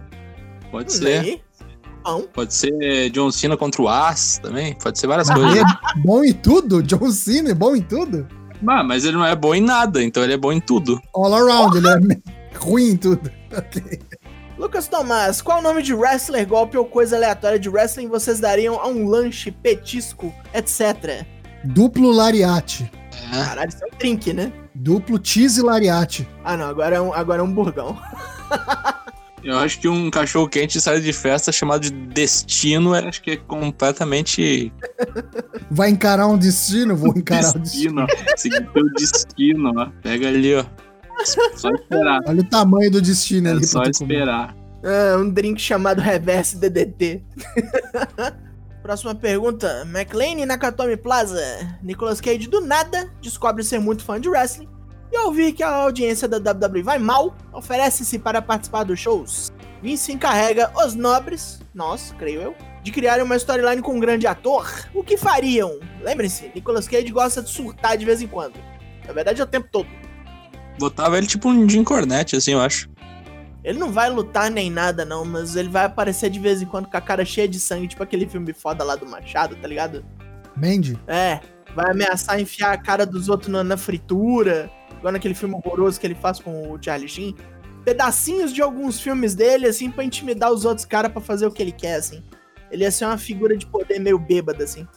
Pode 0.71 0.87
Hum, 0.93 0.97
ser. 0.97 1.19
aí. 1.19 1.41
Bom. 2.05 2.21
Pode 2.33 2.53
ser 2.53 3.09
John 3.09 3.31
Cena 3.31 3.57
contra 3.57 3.81
o 3.81 3.89
As 3.89 4.37
também. 4.37 4.75
Pode 4.75 4.99
ser 4.99 5.07
várias 5.07 5.29
Aí 5.29 5.35
coisas. 5.35 5.57
é 5.59 5.99
bom 6.03 6.23
em 6.23 6.33
tudo? 6.33 6.83
John 6.83 7.09
Cena 7.11 7.49
é 7.49 7.53
bom 7.53 7.75
em 7.75 7.81
tudo? 7.81 8.27
Ah, 8.67 8.83
mas 8.83 9.03
ele 9.03 9.17
não 9.17 9.25
é 9.25 9.35
bom 9.35 9.53
em 9.53 9.61
nada, 9.61 10.01
então 10.03 10.23
ele 10.23 10.33
é 10.33 10.37
bom 10.37 10.51
em 10.51 10.59
tudo. 10.61 11.01
All 11.13 11.33
around, 11.33 11.77
ele 11.77 11.87
é 11.87 11.97
ruim 12.57 12.91
em 12.91 12.97
tudo. 12.97 13.29
Ok. 13.55 13.99
Lucas 14.57 14.87
Tomás, 14.87 15.41
qual 15.41 15.59
o 15.59 15.61
nome 15.61 15.81
de 15.81 15.93
wrestler, 15.93 16.45
golpe 16.47 16.77
ou 16.77 16.85
coisa 16.85 17.15
aleatória 17.15 17.57
de 17.59 17.69
wrestling 17.69 18.07
vocês 18.09 18.39
dariam 18.39 18.79
a 18.79 18.87
um 18.87 19.07
lanche, 19.07 19.49
petisco, 19.51 20.33
etc? 20.53 21.25
Duplo 21.63 22.11
lariate. 22.11 22.89
É. 23.33 23.43
Caralho, 23.45 23.69
isso 23.69 23.83
é 23.83 23.87
um 23.87 23.97
drink, 23.97 24.33
né? 24.33 24.51
Duplo 24.73 25.19
cheese 25.23 25.61
lariate. 25.61 26.27
Ah, 26.43 26.55
não, 26.57 26.67
agora 26.67 26.95
é 26.97 27.01
um, 27.01 27.13
agora 27.13 27.39
é 27.41 27.43
um 27.43 27.51
burgão. 27.53 27.97
Eu 29.45 29.59
acho 29.59 29.79
que 29.79 29.87
um 29.87 30.09
cachorro 30.09 30.49
quente 30.49 30.81
sai 30.81 30.99
de 30.99 31.13
festa 31.13 31.51
chamado 31.51 31.81
de 31.81 31.91
Destino, 31.91 32.95
eu 32.95 33.07
acho 33.07 33.21
que 33.21 33.31
é 33.31 33.37
completamente 33.37 34.73
Vai 35.69 35.91
encarar 35.91 36.25
um 36.25 36.35
destino? 36.35 36.95
Vou 36.95 37.15
encarar 37.15 37.53
destino. 37.59 38.07
destino. 38.07 38.31
ó. 38.33 38.37
Seguir 38.37 38.67
teu 38.73 38.83
destino, 38.93 39.71
ó. 39.77 39.89
Pega 40.01 40.29
ali, 40.29 40.55
ó. 40.55 40.65
Só 41.55 41.69
esperar. 41.69 42.21
Olha 42.27 42.41
o 42.41 42.49
tamanho 42.49 42.89
do 42.89 42.99
destino 42.99 43.49
É 43.49 43.51
ali 43.51 43.67
só 43.67 43.83
esperar. 43.83 44.55
Ah, 44.83 45.17
um 45.19 45.29
drink 45.29 45.61
chamado 45.61 46.01
Reverse 46.01 46.57
DDT. 46.57 47.23
Próxima 48.81 49.13
pergunta. 49.13 49.83
McLean 49.85 50.43
Nakatomi 50.45 50.97
Plaza. 50.97 51.41
Nicolas 51.83 52.19
Cage 52.19 52.47
do 52.47 52.61
nada 52.61 53.11
descobre 53.21 53.63
ser 53.63 53.79
muito 53.79 54.03
fã 54.03 54.19
de 54.19 54.27
wrestling 54.27 54.74
e 55.15 55.17
ao 55.17 55.27
ouvir 55.27 55.53
que 55.53 55.63
a 55.63 55.73
audiência 55.73 56.27
da 56.27 56.37
WWE 56.37 56.83
vai 56.83 56.99
mal, 56.99 57.33
oferece-se 57.53 58.19
para 58.19 58.41
participar 58.41 58.83
dos 58.83 58.99
shows. 58.99 59.51
Vince 59.81 60.11
encarrega 60.11 60.69
os 60.75 60.93
nobres, 60.93 61.61
nós, 61.73 62.13
creio 62.19 62.41
eu, 62.41 62.55
de 62.83 62.91
criar 62.91 63.21
uma 63.21 63.37
storyline 63.37 63.81
com 63.81 63.95
um 63.95 63.99
grande 63.99 64.27
ator. 64.27 64.69
O 64.93 65.03
que 65.03 65.15
fariam? 65.15 65.79
Lembrem-se, 66.01 66.51
Nicolas 66.53 66.87
Cage 66.87 67.09
gosta 67.11 67.41
de 67.41 67.49
surtar 67.49 67.97
de 67.97 68.03
vez 68.03 68.21
em 68.21 68.27
quando. 68.27 68.59
Na 69.07 69.13
verdade 69.13 69.39
é 69.39 69.43
o 69.43 69.47
tempo 69.47 69.69
todo. 69.71 69.87
Botava 70.77 71.17
ele 71.17 71.27
tipo 71.27 71.47
um 71.47 71.67
Jim 71.67 71.83
Cornette, 71.83 72.35
assim, 72.35 72.51
eu 72.51 72.59
acho. 72.59 72.89
Ele 73.63 73.79
não 73.79 73.91
vai 73.91 74.09
lutar 74.09 74.51
nem 74.51 74.69
nada, 74.69 75.05
não, 75.05 75.23
mas 75.23 75.55
ele 75.55 75.69
vai 75.69 75.85
aparecer 75.85 76.29
de 76.29 76.39
vez 76.39 76.61
em 76.61 76.65
quando 76.65 76.89
com 76.89 76.97
a 76.97 77.01
cara 77.01 77.23
cheia 77.23 77.47
de 77.47 77.59
sangue, 77.59 77.87
tipo 77.87 78.03
aquele 78.03 78.27
filme 78.27 78.53
foda 78.53 78.83
lá 78.83 78.97
do 78.97 79.05
Machado, 79.05 79.55
tá 79.55 79.67
ligado? 79.67 80.05
Mandy? 80.55 80.99
É, 81.07 81.39
vai 81.73 81.91
ameaçar 81.91 82.39
enfiar 82.39 82.73
a 82.73 82.77
cara 82.77 83.05
dos 83.05 83.29
outros 83.29 83.51
na, 83.51 83.63
na 83.63 83.77
fritura, 83.77 84.69
igual 85.05 85.13
naquele 85.13 85.35
filme 85.35 85.53
horroroso 85.53 85.99
que 85.99 86.07
ele 86.07 86.15
faz 86.15 86.39
com 86.39 86.71
o 86.71 86.81
Charlie 86.81 87.07
Sheen. 87.07 87.35
Pedacinhos 87.83 88.51
de 88.51 88.63
alguns 88.63 88.99
filmes 88.99 89.35
dele, 89.35 89.67
assim, 89.67 89.91
pra 89.91 90.03
intimidar 90.03 90.51
os 90.51 90.65
outros 90.65 90.83
caras 90.83 91.11
pra 91.11 91.21
fazer 91.21 91.45
o 91.45 91.51
que 91.51 91.61
ele 91.61 91.71
quer, 91.71 91.97
assim. 91.97 92.23
Ele 92.71 92.83
ia 92.83 92.89
ser 92.89 93.05
uma 93.05 93.17
figura 93.17 93.55
de 93.55 93.67
poder 93.67 93.99
meio 93.99 94.17
bêbada, 94.17 94.63
assim. 94.63 94.87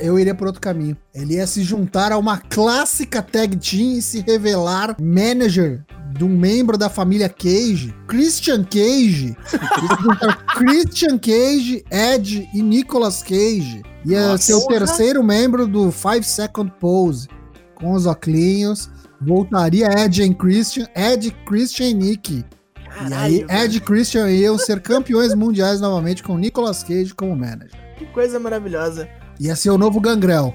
Eu 0.00 0.18
iria 0.18 0.34
por 0.34 0.48
outro 0.48 0.60
caminho. 0.60 0.96
Ele 1.14 1.34
ia 1.34 1.46
se 1.46 1.62
juntar 1.62 2.10
a 2.10 2.18
uma 2.18 2.38
clássica 2.38 3.22
tag 3.22 3.56
team 3.56 3.92
e 3.92 4.02
se 4.02 4.20
revelar 4.20 4.96
manager 5.00 5.84
de 6.12 6.24
um 6.24 6.28
membro 6.28 6.76
da 6.76 6.90
família 6.90 7.28
Cage, 7.28 7.94
Christian 8.08 8.64
Cage. 8.64 9.36
Ia 9.52 9.96
se 9.96 10.02
juntar 10.02 10.44
Christian 10.46 11.18
Cage, 11.18 11.84
Ed 11.88 12.48
e 12.52 12.62
Nicolas 12.62 13.22
Cage. 13.22 13.82
Ia 14.04 14.30
Nossa. 14.30 14.42
ser 14.42 14.54
o 14.54 14.66
terceiro 14.66 15.22
membro 15.22 15.68
do 15.68 15.92
Five 15.92 16.24
Second 16.24 16.72
Pose. 16.80 17.28
Com 17.76 17.92
os 17.92 18.06
oclinhos. 18.06 18.90
Voltaria 19.20 19.88
Ed 19.98 20.22
e 20.22 20.34
Christian, 20.34 20.86
Ed, 20.94 21.30
Christian 21.46 21.88
e 21.88 21.94
Nick. 21.94 22.32
E 22.34 23.14
aí, 23.14 23.40
Caralho, 23.44 23.50
Ed 23.50 23.76
e 23.76 23.80
Christian 23.80 24.30
iam 24.30 24.58
ser 24.58 24.80
campeões 24.80 25.34
mundiais 25.34 25.80
novamente 25.80 26.22
com 26.22 26.36
Nicolas 26.38 26.82
Cage 26.82 27.14
como 27.14 27.34
manager. 27.36 27.78
que 27.98 28.06
coisa 28.06 28.38
maravilhosa. 28.38 29.08
Ia 29.38 29.54
ser 29.54 29.70
o 29.70 29.78
novo 29.78 30.00
Gangrel. 30.00 30.54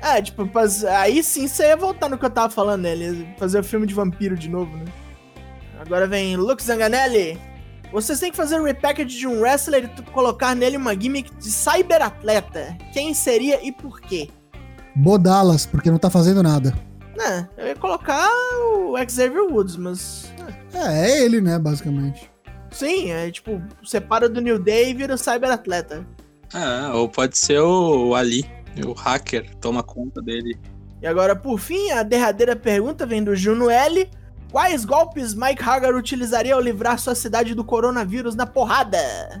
É, 0.00 0.20
tipo, 0.20 0.48
aí 0.88 1.22
sim 1.22 1.46
você 1.46 1.68
ia 1.68 1.76
voltar 1.76 2.08
no 2.08 2.18
que 2.18 2.24
eu 2.24 2.30
tava 2.30 2.52
falando, 2.52 2.82
né? 2.82 2.92
Ele 2.92 3.28
fazer 3.38 3.60
o 3.60 3.64
filme 3.64 3.86
de 3.86 3.94
vampiro 3.94 4.36
de 4.36 4.48
novo, 4.48 4.76
né? 4.76 4.84
Agora 5.80 6.06
vem 6.06 6.36
Luke 6.36 6.62
Zanganelli. 6.62 7.38
Vocês 7.92 8.18
têm 8.18 8.30
que 8.30 8.36
fazer 8.36 8.58
um 8.58 8.64
repackage 8.64 9.18
de 9.18 9.26
um 9.26 9.40
wrestler 9.40 9.84
e 9.84 10.02
colocar 10.10 10.54
nele 10.54 10.76
uma 10.76 10.98
gimmick 10.98 11.30
de 11.36 11.50
cyberatleta. 11.50 12.76
Quem 12.92 13.12
seria 13.12 13.64
e 13.64 13.70
por 13.70 14.00
quê? 14.00 14.30
Bodalas, 14.96 15.66
porque 15.66 15.90
não 15.90 15.98
tá 15.98 16.08
fazendo 16.08 16.42
nada. 16.42 16.74
Né, 17.16 17.48
eu 17.56 17.66
ia 17.68 17.76
colocar 17.76 18.28
o 18.74 18.96
Xavier 19.08 19.44
Woods, 19.44 19.76
mas. 19.76 20.32
É, 20.74 21.06
é 21.06 21.24
ele, 21.24 21.40
né, 21.40 21.58
basicamente. 21.58 22.30
Sim, 22.70 23.10
é 23.10 23.30
tipo, 23.30 23.62
separa 23.84 24.28
do 24.28 24.40
New 24.40 24.58
Day 24.58 24.90
e 24.90 24.94
vira 24.94 25.14
o 25.14 25.18
cyberatleta. 25.18 26.06
É, 26.54 26.88
ou 26.92 27.08
pode 27.08 27.36
ser 27.36 27.60
o 27.60 28.14
Ali, 28.14 28.44
o 28.86 28.92
hacker, 28.92 29.54
toma 29.56 29.82
conta 29.82 30.22
dele. 30.22 30.58
E 31.00 31.06
agora, 31.06 31.36
por 31.36 31.58
fim, 31.58 31.90
a 31.90 32.02
derradeira 32.02 32.56
pergunta 32.56 33.04
vem 33.04 33.22
do 33.22 33.34
Juno 33.36 33.68
L. 33.68 34.08
Quais 34.50 34.84
golpes 34.84 35.34
Mike 35.34 35.62
Hagar 35.62 35.94
utilizaria 35.94 36.54
ao 36.54 36.60
livrar 36.60 36.98
sua 36.98 37.14
cidade 37.14 37.54
do 37.54 37.64
coronavírus 37.64 38.34
na 38.34 38.46
porrada? 38.46 38.98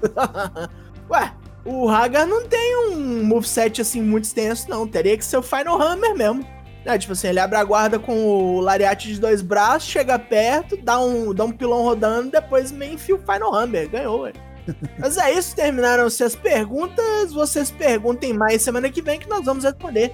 Ué, 1.10 1.32
O 1.64 1.88
Hagar 1.88 2.26
não 2.26 2.46
tem 2.48 2.76
um 2.88 3.24
moveset 3.24 3.80
assim 3.80 4.02
muito 4.02 4.24
extenso, 4.24 4.68
não. 4.68 4.86
Teria 4.86 5.16
que 5.16 5.24
ser 5.24 5.36
o 5.36 5.42
Final 5.42 5.80
Hammer 5.80 6.14
mesmo. 6.14 6.46
É, 6.84 6.98
tipo 6.98 7.12
assim, 7.12 7.28
ele 7.28 7.38
abre 7.38 7.56
a 7.56 7.62
guarda 7.62 7.98
com 7.98 8.26
o 8.26 8.60
lariate 8.60 9.06
de 9.06 9.20
dois 9.20 9.40
braços, 9.40 9.88
chega 9.88 10.18
perto, 10.18 10.76
dá 10.76 10.98
um, 10.98 11.32
dá 11.32 11.44
um 11.44 11.52
pilão 11.52 11.82
rodando, 11.82 12.32
depois 12.32 12.72
meio 12.72 12.94
enfia 12.94 13.14
o 13.14 13.18
Final 13.18 13.54
Hammer. 13.54 13.88
Ganhou, 13.88 14.22
ué. 14.22 14.32
Mas 14.98 15.16
é 15.16 15.32
isso, 15.32 15.54
terminaram-se 15.54 16.24
as 16.24 16.34
perguntas. 16.34 17.32
Vocês 17.32 17.70
perguntem 17.70 18.32
mais 18.32 18.62
semana 18.62 18.90
que 18.90 19.00
vem 19.00 19.20
que 19.20 19.28
nós 19.28 19.44
vamos 19.44 19.62
responder. 19.62 20.12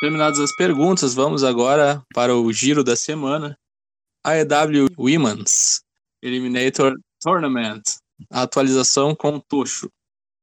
Terminadas 0.00 0.40
as 0.40 0.52
perguntas, 0.56 1.14
vamos 1.14 1.44
agora 1.44 2.02
para 2.12 2.34
o 2.34 2.52
giro 2.52 2.82
da 2.82 2.96
semana. 2.96 3.56
AEW 4.24 4.88
Women's 4.98 5.80
Eliminator 6.20 6.94
Tournament. 7.22 7.82
A 8.30 8.42
atualização 8.42 9.14
com 9.14 9.36
o 9.36 9.40
Tocho. 9.40 9.90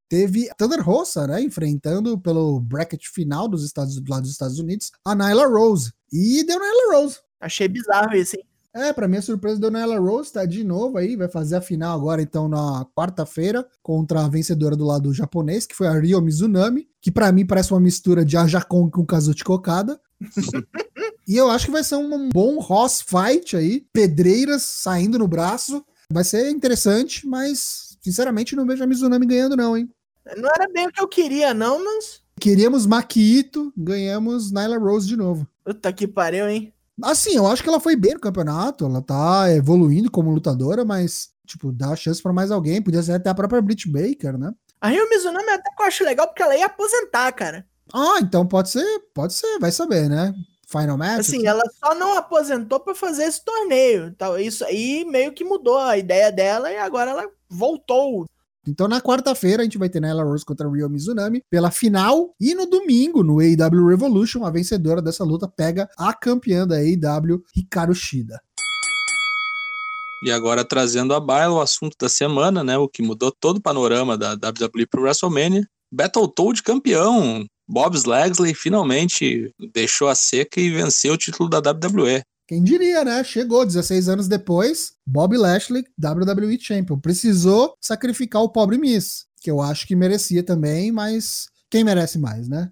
Teve 0.09 0.49
Thunder 0.57 0.83
Rosa, 0.83 1.27
né, 1.27 1.41
enfrentando 1.41 2.17
pelo 2.19 2.59
bracket 2.59 3.05
final 3.13 3.47
dos 3.47 3.63
Estados, 3.63 3.99
do 3.99 4.09
lado 4.09 4.23
dos 4.23 4.31
Estados 4.31 4.57
Unidos, 4.57 4.91
a 5.05 5.13
Nyla 5.13 5.45
Rose. 5.45 5.93
E 6.11 6.43
deu 6.43 6.59
Nyla 6.59 6.95
Rose. 6.95 7.19
Achei 7.39 7.67
bizarro 7.67 8.15
isso, 8.15 8.35
hein? 8.35 8.43
É, 8.73 8.93
pra 8.93 9.07
minha 9.07 9.21
surpresa, 9.21 9.59
deu 9.59 9.69
Nyla 9.69 9.99
Rose, 9.99 10.31
tá 10.31 10.45
de 10.45 10.63
novo 10.63 10.97
aí, 10.97 11.15
vai 11.15 11.27
fazer 11.27 11.57
a 11.57 11.61
final 11.61 11.95
agora, 11.95 12.21
então, 12.21 12.47
na 12.47 12.85
quarta-feira, 12.95 13.67
contra 13.83 14.25
a 14.25 14.29
vencedora 14.29 14.75
do 14.75 14.85
lado 14.85 15.13
japonês, 15.13 15.67
que 15.67 15.75
foi 15.75 15.87
a 15.87 15.99
Ryo 15.99 16.21
Mizunami, 16.21 16.87
que 17.01 17.11
para 17.11 17.31
mim 17.31 17.45
parece 17.45 17.71
uma 17.71 17.79
mistura 17.79 18.25
de 18.25 18.35
Aja 18.35 18.61
Kong 18.61 18.91
com 18.91 19.05
Kazuchi 19.05 19.43
Kokada. 19.43 19.99
e 21.27 21.35
eu 21.35 21.51
acho 21.51 21.65
que 21.65 21.71
vai 21.71 21.83
ser 21.83 21.95
um 21.95 22.29
bom 22.29 22.59
Ross 22.59 23.01
fight 23.01 23.55
aí, 23.55 23.85
pedreiras 23.93 24.63
saindo 24.63 25.19
no 25.19 25.27
braço. 25.27 25.83
Vai 26.11 26.23
ser 26.23 26.49
interessante, 26.49 27.27
mas, 27.27 27.95
sinceramente, 28.01 28.55
não 28.55 28.65
vejo 28.65 28.83
a 28.83 28.87
Mizunami 28.87 29.27
ganhando 29.27 29.55
não, 29.55 29.77
hein. 29.77 29.87
Não 30.37 30.49
era 30.49 30.67
bem 30.73 30.87
o 30.87 30.91
que 30.91 30.99
eu 30.99 31.07
queria, 31.07 31.53
não, 31.53 31.83
mas... 31.83 32.21
Queríamos 32.39 32.87
Maquito, 32.87 33.71
ganhamos 33.77 34.51
Nyla 34.51 34.79
Rose 34.79 35.07
de 35.07 35.15
novo. 35.15 35.47
Puta 35.63 35.93
que 35.93 36.07
pariu, 36.07 36.49
hein? 36.49 36.73
Assim, 37.03 37.35
eu 37.35 37.45
acho 37.45 37.61
que 37.61 37.69
ela 37.69 37.79
foi 37.79 37.95
bem 37.95 38.15
no 38.15 38.19
campeonato, 38.19 38.85
ela 38.85 39.03
tá 39.03 39.53
evoluindo 39.53 40.09
como 40.09 40.31
lutadora, 40.31 40.83
mas, 40.83 41.29
tipo, 41.45 41.71
dá 41.71 41.95
chance 41.95 42.23
pra 42.23 42.33
mais 42.33 42.49
alguém. 42.49 42.81
Podia 42.81 43.03
ser 43.03 43.13
até 43.13 43.29
a 43.29 43.35
própria 43.35 43.61
Britt 43.61 43.87
Baker, 43.87 44.35
né? 44.35 44.51
A 44.81 44.89
Rio 44.89 45.07
Mizunami 45.09 45.49
até 45.49 45.69
que 45.75 45.81
eu 45.81 45.85
acho 45.85 46.03
legal 46.03 46.27
porque 46.27 46.41
ela 46.41 46.57
ia 46.57 46.65
aposentar, 46.65 47.31
cara. 47.33 47.67
Ah, 47.93 48.17
então 48.19 48.47
pode 48.47 48.71
ser, 48.71 48.85
pode 49.13 49.33
ser, 49.33 49.59
vai 49.59 49.71
saber, 49.71 50.09
né? 50.09 50.33
Final 50.71 50.97
match. 50.97 51.21
Assim, 51.21 51.47
ela 51.47 51.63
só 51.83 51.95
não 51.95 52.15
aposentou 52.15 52.79
pra 52.79 52.93
fazer 52.93 53.23
esse 53.23 53.43
torneio. 53.43 54.05
Então, 54.05 54.37
isso 54.37 54.63
aí 54.63 55.03
meio 55.03 55.33
que 55.33 55.43
mudou 55.43 55.79
a 55.79 55.97
ideia 55.97 56.31
dela 56.31 56.71
e 56.71 56.77
agora 56.77 57.11
ela 57.11 57.27
voltou. 57.49 58.27
Então, 58.67 58.87
na 58.87 59.01
quarta-feira, 59.01 59.63
a 59.63 59.65
gente 59.65 59.79
vai 59.79 59.89
ter 59.89 59.99
Nyla 59.99 60.23
Rose 60.23 60.45
contra 60.45 60.67
a 60.67 60.71
Ryo 60.71 60.87
Mizunami 60.87 61.41
pela 61.49 61.71
final. 61.71 62.35
E 62.39 62.53
no 62.53 62.67
domingo, 62.67 63.23
no 63.23 63.39
AEW 63.39 63.87
Revolution, 63.87 64.45
a 64.45 64.51
vencedora 64.51 65.01
dessa 65.01 65.23
luta 65.23 65.47
pega 65.47 65.89
a 65.97 66.13
campeã 66.13 66.67
da 66.67 66.75
AEW, 66.75 67.43
Hikaru 67.55 67.95
Shida. 67.95 68.39
E 70.23 70.31
agora 70.31 70.63
trazendo 70.63 71.15
a 71.15 71.19
baila 71.19 71.55
o 71.55 71.61
assunto 71.61 71.95
da 71.99 72.09
semana, 72.09 72.63
né? 72.63 72.77
O 72.77 72.87
que 72.87 73.01
mudou 73.01 73.31
todo 73.31 73.57
o 73.57 73.61
panorama 73.61 74.15
da 74.15 74.33
WWE 74.33 74.85
pro 74.85 75.01
WrestleMania. 75.01 75.65
Battletoad 75.91 76.61
campeão. 76.61 77.43
Bob 77.69 77.95
Slagsley 77.95 78.55
finalmente 78.55 79.53
deixou 79.71 80.07
a 80.07 80.15
seca 80.15 80.59
e 80.59 80.71
venceu 80.71 81.13
o 81.13 81.17
título 81.17 81.47
da 81.47 81.59
WWE. 81.59 82.23
Quem 82.47 82.63
diria, 82.63 83.05
né? 83.05 83.23
Chegou 83.23 83.63
16 83.63 84.09
anos 84.09 84.27
depois, 84.27 84.93
Bob 85.05 85.37
Lashley, 85.37 85.83
WWE 86.03 86.59
Champion. 86.59 86.97
Precisou 86.97 87.75
sacrificar 87.79 88.41
o 88.41 88.49
pobre 88.49 88.79
Miss, 88.79 89.27
que 89.39 89.51
eu 89.51 89.61
acho 89.61 89.85
que 89.85 89.95
merecia 89.95 90.41
também, 90.41 90.91
mas 90.91 91.47
quem 91.69 91.83
merece 91.83 92.17
mais, 92.17 92.49
né? 92.49 92.71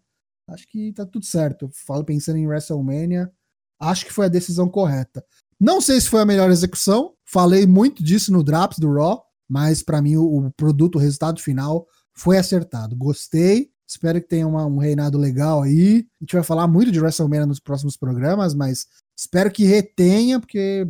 Acho 0.50 0.68
que 0.68 0.92
tá 0.94 1.06
tudo 1.06 1.26
certo. 1.26 1.70
Falo 1.86 2.04
pensando 2.04 2.38
em 2.38 2.48
WrestleMania, 2.48 3.32
acho 3.80 4.04
que 4.04 4.12
foi 4.14 4.26
a 4.26 4.30
decisão 4.30 4.68
correta. 4.68 5.24
Não 5.60 5.80
sei 5.80 6.02
se 6.02 6.10
foi 6.10 6.22
a 6.22 6.26
melhor 6.26 6.50
execução, 6.50 7.14
falei 7.24 7.68
muito 7.68 8.04
disso 8.04 8.32
no 8.32 8.44
Drops 8.44 8.80
do 8.80 8.92
Raw, 8.92 9.24
mas 9.48 9.84
para 9.84 10.02
mim 10.02 10.18
o, 10.18 10.52
produto, 10.58 10.96
o 10.96 11.00
resultado 11.00 11.40
final 11.40 11.86
foi 12.16 12.40
acertado. 12.40 12.96
Gostei, 12.96 13.70
espero 13.88 14.22
que 14.22 14.28
tenha 14.28 14.48
uma, 14.48 14.66
um 14.66 14.78
reinado 14.78 15.18
legal 15.18 15.64
aí. 15.64 16.06
A 16.20 16.24
gente 16.24 16.36
vai 16.36 16.44
falar 16.44 16.68
muito 16.68 16.92
de 16.92 17.00
WrestleMania 17.00 17.46
nos 17.46 17.60
próximos 17.60 17.96
programas, 17.96 18.54
mas 18.54 18.88
Espero 19.18 19.50
que 19.50 19.64
retenha, 19.64 20.40
porque 20.40 20.88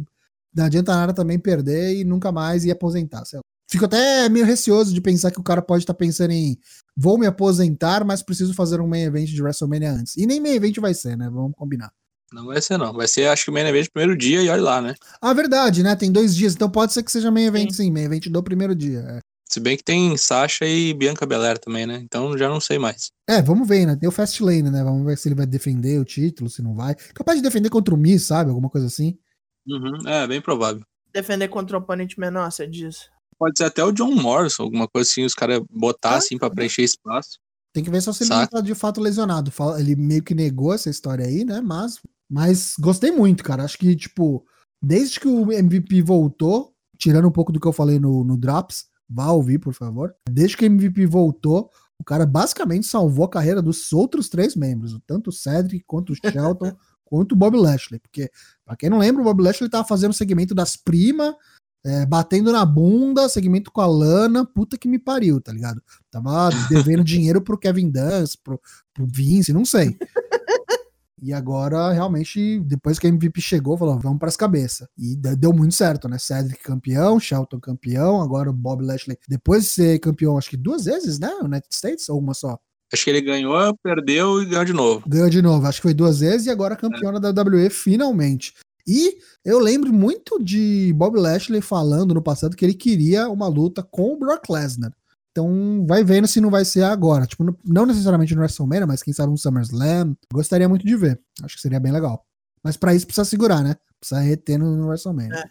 não 0.54 0.66
adianta 0.66 0.94
nada 0.94 1.14
também 1.14 1.40
perder 1.40 1.96
e 1.96 2.04
nunca 2.04 2.30
mais 2.30 2.66
ir 2.66 2.72
aposentar. 2.72 3.24
Fico 3.70 3.86
até 3.86 4.28
meio 4.28 4.46
receoso 4.46 4.94
de 4.94 5.00
pensar 5.00 5.32
que 5.32 5.40
o 5.40 5.44
cara 5.44 5.62
pode 5.62 5.84
estar 5.84 5.94
tá 5.94 5.98
pensando 5.98 6.32
em 6.32 6.58
vou 6.96 7.18
me 7.18 7.26
aposentar, 7.26 8.04
mas 8.04 8.22
preciso 8.22 8.54
fazer 8.54 8.82
um 8.82 8.88
main 8.88 9.04
event 9.04 9.28
de 9.28 9.42
WrestleMania 9.42 9.94
antes. 9.94 10.18
E 10.18 10.26
nem 10.26 10.42
main 10.42 10.56
event 10.56 10.76
vai 10.78 10.94
ser, 10.94 11.16
né? 11.18 11.30
Vamos 11.30 11.54
combinar. 11.56 11.92
Não 12.34 12.48
vai 12.48 12.62
ser, 12.62 12.78
não. 12.78 12.92
Vai 12.92 13.08
ser, 13.08 13.30
acho 13.30 13.46
que 13.46 13.50
o 13.50 13.54
main 13.54 13.66
event 13.66 13.88
primeiro 13.94 14.18
dia 14.18 14.42
e 14.42 14.50
olha 14.50 14.62
lá, 14.62 14.82
né? 14.82 14.96
Ah, 15.22 15.34
verdade, 15.34 15.82
né? 15.82 15.96
Tem 15.96 16.12
dois 16.12 16.36
dias, 16.36 16.54
então 16.54 16.70
pode 16.70 16.92
ser 16.92 17.04
que 17.04 17.12
seja 17.12 17.32
main 17.32 17.46
event 17.46 17.70
sim, 17.70 17.84
sim 17.84 17.92
main 17.92 18.04
event 18.04 18.28
do 18.28 18.44
primeiro 18.44 18.76
dia. 18.76 19.00
É. 19.00 19.20
Se 19.58 19.62
bem 19.62 19.76
que 19.76 19.84
tem 19.84 20.16
Sasha 20.16 20.68
e 20.68 20.94
Bianca 20.94 21.26
Belair 21.26 21.58
também, 21.58 21.88
né? 21.88 21.96
Então 21.96 22.38
já 22.38 22.48
não 22.48 22.62
sei 22.62 22.78
mais. 22.78 23.10
É, 23.28 23.42
vamos 23.42 23.68
ver, 23.68 23.88
né? 23.88 23.96
Tem 23.96 24.08
o 24.08 24.12
Fast 24.12 24.44
Lane, 24.44 24.70
né? 24.70 24.84
Vamos 24.84 25.04
ver 25.04 25.18
se 25.18 25.28
ele 25.28 25.34
vai 25.34 25.48
defender 25.48 26.00
o 26.00 26.06
título, 26.06 26.48
se 26.48 26.62
não 26.62 26.76
vai. 26.76 26.94
Capaz 27.16 27.40
de 27.40 27.44
defender 27.44 27.72
contra 27.72 27.92
o 27.92 27.98
Miz, 27.98 28.28
sabe? 28.28 28.52
Alguma 28.52 28.70
coisa 28.70 28.86
assim. 28.86 29.18
Uhum, 29.68 30.08
é, 30.08 30.28
bem 30.28 30.40
provável. 30.40 30.84
Defender 31.12 31.48
contra 31.48 31.76
o 31.76 31.80
oponente 31.80 32.20
menor, 32.20 32.52
você 32.52 32.68
diz? 32.68 33.10
Pode 33.40 33.58
ser 33.58 33.64
até 33.64 33.84
o 33.84 33.92
John 33.92 34.12
Morrison, 34.12 34.62
alguma 34.62 34.88
coisa 34.88 35.10
assim, 35.10 35.26
os 35.26 35.34
caras 35.34 35.60
botar 35.72 36.12
ah, 36.12 36.18
assim 36.18 36.38
pra 36.38 36.52
preencher 36.52 36.84
espaço. 36.84 37.40
Tem 37.74 37.84
que 37.84 37.90
ver 37.90 38.02
só 38.02 38.14
se 38.14 38.26
ele 38.26 38.30
não 38.30 38.46
tá 38.46 38.62
de 38.62 38.76
fato 38.76 39.02
lesionado. 39.02 39.52
Ele 39.80 39.96
meio 39.96 40.22
que 40.22 40.36
negou 40.36 40.72
essa 40.72 40.92
história 40.92 41.26
aí, 41.26 41.44
né? 41.44 41.62
Mas, 41.62 42.00
mas 42.30 42.76
gostei 42.80 43.10
muito, 43.10 43.44
cara. 43.44 43.64
Acho 43.64 43.80
que, 43.80 43.96
tipo, 43.96 44.46
desde 44.80 45.20
que 45.20 45.28
o 45.28 45.52
MVP 45.52 46.04
voltou, 46.04 46.76
tirando 46.96 47.28
um 47.28 47.32
pouco 47.32 47.52
do 47.52 47.60
que 47.60 47.68
eu 47.68 47.74
falei 47.74 47.98
no, 47.98 48.24
no 48.24 48.38
Drops, 48.38 48.86
Vá 49.10 49.32
ouvir, 49.32 49.60
por 49.60 49.74
favor. 49.74 50.14
Desde 50.30 50.58
que 50.58 50.66
o 50.66 50.70
MVP 50.70 51.06
voltou, 51.06 51.70
o 52.00 52.04
cara 52.04 52.26
basicamente 52.26 52.86
salvou 52.86 53.26
a 53.26 53.30
carreira 53.30 53.62
dos 53.62 53.92
outros 53.92 54.30
três 54.30 54.56
membros, 54.56 54.98
tanto 55.06 55.30
o 55.30 55.34
Cedric 55.34 55.84
quanto 55.86 56.14
o 56.14 56.16
Shelton, 56.16 56.76
quanto 57.06 57.32
o 57.32 57.36
Bob 57.36 57.58
Lashley. 57.58 58.00
Porque, 58.00 58.30
pra 58.66 58.76
quem 58.76 58.90
não 58.90 59.00
lembra, 59.00 59.22
o 59.22 59.26
Bob 59.26 59.42
Lashley 59.42 59.70
tava 59.70 59.88
fazendo 59.88 60.14
segmento 60.14 60.54
das 60.54 60.76
primas, 60.76 61.34
é, 61.86 62.06
batendo 62.06 62.52
na 62.52 62.66
bunda, 62.66 63.30
segmento 63.30 63.72
com 63.72 63.82
a 63.82 63.88
Lana, 63.88 64.46
puta 64.46 64.78
que 64.78 64.90
me 64.90 65.00
pariu, 65.00 65.40
tá 65.40 65.54
ligado? 65.54 65.82
Tava 66.12 66.50
devendo 66.70 67.04
dinheiro 67.06 67.42
pro 67.42 67.58
Kevin 67.58 67.90
Dance, 67.90 68.38
pro, 68.44 68.60
pro 68.94 69.08
Vince, 69.08 69.54
não 69.54 69.64
sei. 69.64 69.98
E 71.22 71.34
agora, 71.34 71.92
realmente, 71.92 72.60
depois 72.60 73.00
que 73.00 73.08
a 73.08 73.10
MVP 73.10 73.42
chegou, 73.42 73.78
falou: 73.78 74.00
vamos 74.00 74.20
para 74.20 74.28
as 74.28 74.38
cabeças. 74.38 74.88
E 74.98 75.16
deu 75.16 75.52
muito 75.52 75.74
certo, 75.74 76.08
né? 76.08 76.18
Cedric 76.20 76.62
campeão, 76.62 77.20
Shelton 77.20 77.60
campeão, 77.60 78.22
agora 78.22 78.50
o 78.50 78.54
Bob 78.54 78.84
Lashley, 78.84 79.18
depois 79.28 79.64
de 79.64 79.70
ser 79.70 80.00
campeão, 80.00 80.38
acho 80.38 80.50
que 80.50 80.58
duas 80.58 80.86
vezes, 80.86 81.20
né? 81.20 81.30
United 81.42 81.68
States, 81.72 82.08
ou 82.10 82.20
uma 82.20 82.34
só? 82.34 82.60
Acho 82.94 83.04
que 83.04 83.10
ele 83.10 83.22
ganhou, 83.22 83.76
perdeu 83.84 84.42
e 84.42 84.46
ganhou 84.46 84.66
de 84.66 84.74
novo. 84.74 85.04
Ganhou 85.08 85.30
de 85.30 85.42
novo, 85.42 85.68
acho 85.68 85.80
que 85.80 85.88
foi 85.88 85.94
duas 85.94 86.20
vezes 86.20 86.48
e 86.48 86.50
agora 86.50 86.76
campeão 86.76 87.16
é. 87.16 87.20
da 87.20 87.30
WWE 87.30 87.70
finalmente. 87.70 88.54
E 88.88 89.18
eu 89.44 89.60
lembro 89.60 89.92
muito 89.92 90.42
de 90.42 90.94
Bob 90.96 91.20
Lashley 91.20 91.60
falando 91.60 92.14
no 92.14 92.22
passado 92.22 92.56
que 92.56 92.64
ele 92.64 92.74
queria 92.74 93.28
uma 93.28 93.48
luta 93.48 93.84
com 93.84 94.14
o 94.14 94.18
Brock 94.18 94.50
Lesnar. 94.50 94.94
Então, 95.38 95.86
vai 95.86 96.04
vendo 96.04 96.28
se 96.28 96.42
não 96.42 96.50
vai 96.50 96.66
ser 96.66 96.82
agora. 96.82 97.28
Tipo, 97.28 97.56
não 97.64 97.86
necessariamente 97.86 98.34
no 98.34 98.42
WrestleMania, 98.42 98.88
mas 98.88 99.04
quem 99.04 99.14
sabe 99.14 99.32
um 99.32 99.38
SummerSlam. 99.38 100.16
Gostaria 100.34 100.68
muito 100.68 100.84
de 100.84 100.96
ver. 100.96 101.20
Acho 101.44 101.54
que 101.54 101.62
seria 101.62 101.80
bem 101.80 101.92
legal. 101.92 102.26
Mas 102.64 102.76
para 102.76 102.96
isso 102.96 103.06
precisa 103.06 103.24
segurar, 103.24 103.62
né? 103.62 103.76
Precisa 104.00 104.20
reter 104.20 104.58
no 104.58 104.88
WrestleMania. 104.88 105.36
É. 105.36 105.44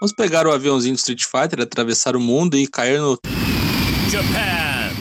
Vamos 0.00 0.14
pegar 0.16 0.46
o 0.46 0.52
aviãozinho 0.52 0.94
do 0.94 0.98
Street 0.98 1.24
Fighter, 1.24 1.60
atravessar 1.60 2.16
o 2.16 2.20
mundo 2.20 2.56
e 2.56 2.66
cair 2.66 2.98
no. 2.98 3.18
Japan! 4.08 4.96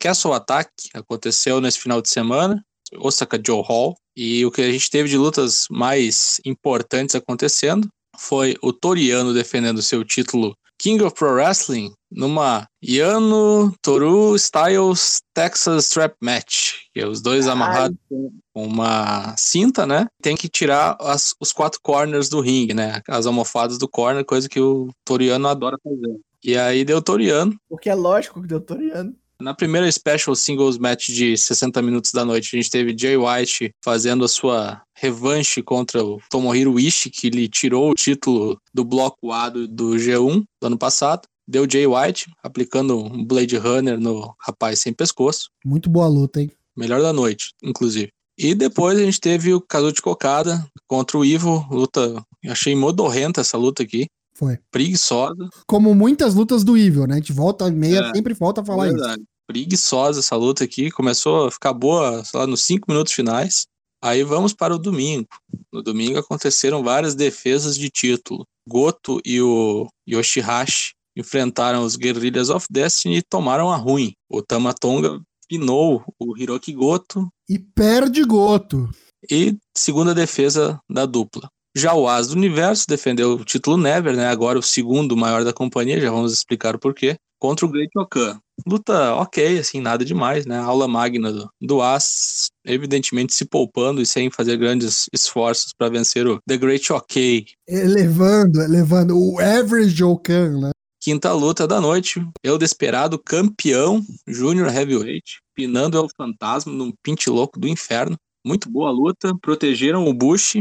Castle 0.00 0.32
Attack 0.32 0.68
aconteceu 0.94 1.60
nesse 1.60 1.78
final 1.78 2.02
de 2.02 2.08
semana, 2.08 2.60
Osaka 2.96 3.40
Joe 3.46 3.62
Hall, 3.64 3.94
e 4.16 4.44
o 4.44 4.50
que 4.50 4.62
a 4.62 4.72
gente 4.72 4.90
teve 4.90 5.08
de 5.08 5.16
lutas 5.16 5.66
mais 5.70 6.40
importantes 6.44 7.14
acontecendo 7.14 7.88
foi 8.18 8.56
o 8.62 8.72
Toriano 8.72 9.32
defendendo 9.32 9.82
seu 9.82 10.04
título 10.04 10.56
King 10.78 11.02
of 11.04 11.14
Pro 11.14 11.34
Wrestling 11.34 11.92
numa 12.10 12.66
Yano 12.82 13.74
Toru 13.82 14.34
Styles 14.34 15.20
Texas 15.34 15.86
Strap 15.86 16.14
Match. 16.20 16.72
Que 16.94 17.00
é 17.00 17.06
os 17.06 17.20
dois 17.20 17.46
Ai. 17.46 17.52
amarrados 17.52 17.98
com 18.08 18.32
uma 18.54 19.36
cinta, 19.36 19.86
né? 19.86 20.06
Tem 20.22 20.34
que 20.34 20.48
tirar 20.48 20.96
as, 21.00 21.34
os 21.38 21.52
quatro 21.52 21.78
corners 21.82 22.30
do 22.30 22.40
ringue, 22.40 22.72
né? 22.72 23.02
As 23.06 23.26
almofadas 23.26 23.76
do 23.76 23.86
corner, 23.86 24.24
coisa 24.24 24.48
que 24.48 24.58
o 24.58 24.88
Toriano 25.04 25.48
adora 25.48 25.76
fazer. 25.84 26.18
E 26.42 26.56
aí 26.56 26.82
deu 26.84 27.02
Toriano. 27.02 27.54
Porque 27.68 27.90
é 27.90 27.94
lógico 27.94 28.40
que 28.40 28.48
deu 28.48 28.60
Toriano. 28.60 29.14
Na 29.40 29.54
primeira 29.54 29.90
Special 29.90 30.36
Singles 30.36 30.76
Match 30.76 31.08
de 31.08 31.36
60 31.36 31.80
minutos 31.80 32.12
da 32.12 32.24
noite, 32.24 32.54
a 32.54 32.56
gente 32.60 32.70
teve 32.70 32.94
Jay 32.96 33.16
White 33.16 33.74
fazendo 33.82 34.24
a 34.24 34.28
sua 34.28 34.82
revanche 34.94 35.62
contra 35.62 36.04
o 36.04 36.20
Tomohiro 36.28 36.78
Ishii, 36.78 37.10
que 37.10 37.30
lhe 37.30 37.48
tirou 37.48 37.90
o 37.90 37.94
título 37.94 38.60
do 38.72 38.84
bloco 38.84 39.32
A 39.32 39.48
do, 39.48 39.66
do 39.66 39.92
G1 39.92 40.44
do 40.60 40.66
ano 40.66 40.76
passado. 40.76 41.22
Deu 41.48 41.66
Jay 41.68 41.86
White, 41.86 42.30
aplicando 42.42 42.98
um 42.98 43.24
Blade 43.24 43.56
Runner 43.56 43.98
no 43.98 44.34
rapaz 44.38 44.78
sem 44.80 44.92
pescoço. 44.92 45.48
Muito 45.64 45.88
boa 45.88 46.06
luta, 46.06 46.42
hein? 46.42 46.50
Melhor 46.76 47.00
da 47.00 47.12
noite, 47.12 47.52
inclusive. 47.62 48.10
E 48.38 48.54
depois 48.54 48.98
a 48.98 49.02
gente 49.02 49.20
teve 49.20 49.52
o 49.52 49.60
Kazuchi 49.60 50.00
Kokada 50.00 50.64
contra 50.86 51.18
o 51.18 51.24
Ivo, 51.24 51.66
luta, 51.70 52.22
achei 52.46 52.76
modorrenta 52.76 53.40
essa 53.40 53.56
luta 53.58 53.82
aqui. 53.82 54.06
Foi. 54.40 54.58
Preguiçosa. 54.70 55.50
Como 55.66 55.94
muitas 55.94 56.34
lutas 56.34 56.64
do 56.64 56.74
Evil, 56.74 57.06
né? 57.06 57.14
A 57.14 57.18
gente 57.18 57.32
volta 57.32 57.70
meia, 57.70 57.98
É, 57.98 58.14
sempre 58.14 58.32
volta 58.32 58.62
a 58.62 58.64
falar 58.64 58.86
Verdade. 58.86 59.22
Preguiçosa 59.50 60.20
essa 60.20 60.36
luta 60.36 60.62
aqui. 60.62 60.92
Começou 60.92 61.48
a 61.48 61.50
ficar 61.50 61.72
boa, 61.72 62.24
sei 62.24 62.38
lá, 62.38 62.46
nos 62.46 62.62
cinco 62.62 62.86
minutos 62.88 63.12
finais. 63.12 63.66
Aí 64.00 64.22
vamos 64.22 64.54
para 64.54 64.76
o 64.76 64.78
domingo. 64.78 65.26
No 65.72 65.82
domingo 65.82 66.20
aconteceram 66.20 66.84
várias 66.84 67.16
defesas 67.16 67.76
de 67.76 67.90
título. 67.90 68.46
Goto 68.68 69.20
e 69.24 69.42
o 69.42 69.88
Yoshihashi 70.08 70.92
enfrentaram 71.16 71.82
os 71.82 71.96
Guerrillas 71.96 72.48
of 72.48 72.64
Destiny 72.70 73.16
e 73.16 73.22
tomaram 73.22 73.72
a 73.72 73.76
ruim. 73.76 74.12
O 74.30 74.40
Tamatonga 74.40 75.20
pinou 75.48 76.04
o 76.16 76.38
Hiroki 76.38 76.72
Goto. 76.72 77.28
E 77.48 77.58
perde 77.58 78.22
Goto. 78.22 78.88
e 79.28 79.56
segunda 79.76 80.14
defesa 80.14 80.80
da 80.88 81.04
dupla. 81.06 81.50
Já 81.76 81.92
o 81.92 82.08
As 82.08 82.28
do 82.28 82.36
Universo 82.36 82.86
defendeu 82.88 83.32
o 83.32 83.44
título 83.44 83.76
Never, 83.76 84.16
né? 84.16 84.28
Agora 84.28 84.60
o 84.60 84.62
segundo 84.62 85.16
maior 85.16 85.44
da 85.44 85.52
companhia, 85.52 86.00
já 86.00 86.10
vamos 86.10 86.32
explicar 86.32 86.76
o 86.76 86.78
porquê. 86.78 87.16
Contra 87.40 87.64
o 87.64 87.70
Great 87.70 87.90
Okan. 87.96 88.38
Luta 88.66 89.14
ok, 89.14 89.58
assim, 89.58 89.80
nada 89.80 90.04
demais, 90.04 90.44
né? 90.44 90.58
Aula 90.58 90.86
magna 90.86 91.32
do, 91.32 91.50
do 91.58 91.80
As, 91.80 92.50
evidentemente 92.66 93.32
se 93.32 93.46
poupando 93.46 94.02
e 94.02 94.06
sem 94.06 94.30
fazer 94.30 94.58
grandes 94.58 95.08
esforços 95.12 95.72
para 95.72 95.88
vencer 95.88 96.26
o 96.26 96.38
The 96.46 96.58
Great 96.58 96.92
OK. 96.92 97.46
Elevando, 97.66 98.60
elevando 98.60 99.18
o 99.18 99.40
average 99.40 100.04
Okan, 100.04 100.60
né? 100.60 100.70
Quinta 101.02 101.32
luta 101.32 101.66
da 101.66 101.80
noite, 101.80 102.22
eu 102.42 102.58
desesperado 102.58 103.18
campeão 103.18 104.04
Júnior 104.28 104.68
Heavyweight, 104.68 105.40
pinando 105.54 105.96
El 105.96 106.08
Fantasma 106.14 106.70
num 106.70 106.92
pinte 107.02 107.30
louco 107.30 107.58
do 107.58 107.66
inferno. 107.66 108.18
Muito 108.46 108.70
boa 108.70 108.90
luta, 108.90 109.34
protegeram 109.40 110.06
o 110.06 110.12
Bush. 110.12 110.56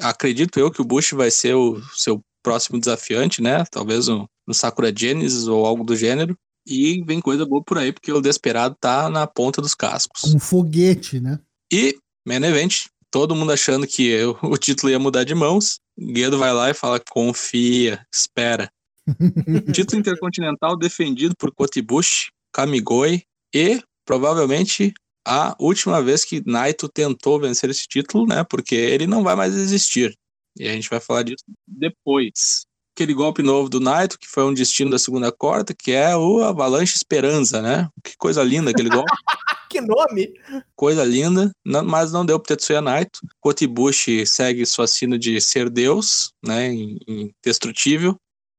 Acredito 0.00 0.58
eu 0.58 0.72
que 0.72 0.82
o 0.82 0.84
Bush 0.84 1.12
vai 1.12 1.30
ser 1.30 1.54
o 1.54 1.80
seu 1.94 2.20
próximo 2.42 2.80
desafiante, 2.80 3.40
né? 3.40 3.64
Talvez 3.70 4.08
no, 4.08 4.28
no 4.46 4.54
Sakura 4.54 4.92
Genesis 4.96 5.46
ou 5.46 5.64
algo 5.66 5.84
do 5.84 5.96
gênero. 5.96 6.36
E 6.66 7.02
vem 7.04 7.20
coisa 7.20 7.44
boa 7.44 7.62
por 7.62 7.76
aí, 7.76 7.92
porque 7.92 8.10
o 8.10 8.20
Desperado 8.22 8.74
tá 8.80 9.10
na 9.10 9.26
ponta 9.26 9.60
dos 9.60 9.74
cascos. 9.74 10.34
Um 10.34 10.38
foguete, 10.40 11.20
né? 11.20 11.38
E, 11.70 11.98
main 12.26 12.42
event, 12.42 12.86
todo 13.10 13.34
mundo 13.36 13.52
achando 13.52 13.86
que 13.86 14.06
eu- 14.06 14.38
o 14.42 14.56
título 14.56 14.90
ia 14.90 14.98
mudar 14.98 15.24
de 15.24 15.34
mãos. 15.34 15.78
Guedo 15.98 16.38
vai 16.38 16.52
lá 16.54 16.70
e 16.70 16.74
fala: 16.74 16.98
confia, 17.10 18.04
espera. 18.12 18.70
título 19.74 20.00
intercontinental 20.00 20.76
defendido 20.78 21.34
por 21.38 21.52
Kotibushi, 21.54 22.30
Kamigoi 22.52 23.22
e 23.54 23.82
provavelmente 24.06 24.94
a 25.26 25.54
última 25.58 26.02
vez 26.02 26.24
que 26.24 26.42
Naito 26.46 26.88
tentou 26.88 27.38
vencer 27.38 27.68
esse 27.70 27.86
título, 27.86 28.26
né? 28.26 28.42
Porque 28.44 28.74
ele 28.74 29.06
não 29.06 29.22
vai 29.22 29.36
mais 29.36 29.54
existir. 29.54 30.14
E 30.58 30.66
a 30.68 30.72
gente 30.72 30.88
vai 30.88 31.00
falar 31.00 31.22
disso 31.24 31.44
depois. 31.66 32.64
Aquele 32.96 33.12
golpe 33.12 33.42
novo 33.42 33.68
do 33.68 33.80
Naito, 33.80 34.16
que 34.18 34.28
foi 34.28 34.44
um 34.44 34.54
destino 34.54 34.90
da 34.90 34.98
segunda 35.00 35.32
corda, 35.32 35.74
que 35.74 35.90
é 35.90 36.16
o 36.16 36.42
Avalanche 36.44 36.94
Esperança, 36.96 37.60
né? 37.60 37.88
Que 38.04 38.16
coisa 38.16 38.42
linda 38.42 38.70
aquele 38.70 38.88
golpe. 38.88 39.10
Que 39.74 39.80
nome! 39.80 40.32
coisa 40.76 41.02
linda, 41.04 41.50
não- 41.66 41.82
mas 41.84 42.12
não 42.12 42.24
deu 42.24 42.38
pro 42.38 42.46
Tetsuya 42.54 42.80
Naito. 42.80 43.18
Kotibushi 43.40 44.24
segue 44.24 44.64
sua 44.64 44.86
sina 44.86 45.18
de 45.18 45.40
ser 45.40 45.68
Deus, 45.68 46.30
né, 46.46 46.72
in- 46.72 46.96
indestrutível. 47.44 48.14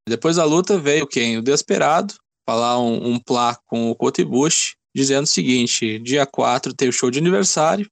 Depois 0.06 0.36
da 0.36 0.44
luta 0.44 0.78
veio 0.78 1.06
quem? 1.06 1.38
O 1.38 1.42
Desperado, 1.42 2.12
falar 2.46 2.78
um, 2.78 3.12
um 3.12 3.18
plá 3.18 3.56
com 3.64 3.90
o 3.90 3.94
Kotibushi, 3.94 4.74
dizendo 4.94 5.24
o 5.24 5.26
seguinte, 5.28 5.98
dia 6.00 6.26
4 6.26 6.74
tem 6.74 6.90
o 6.90 6.92
show 6.92 7.10
de 7.10 7.18
aniversário, 7.18 7.88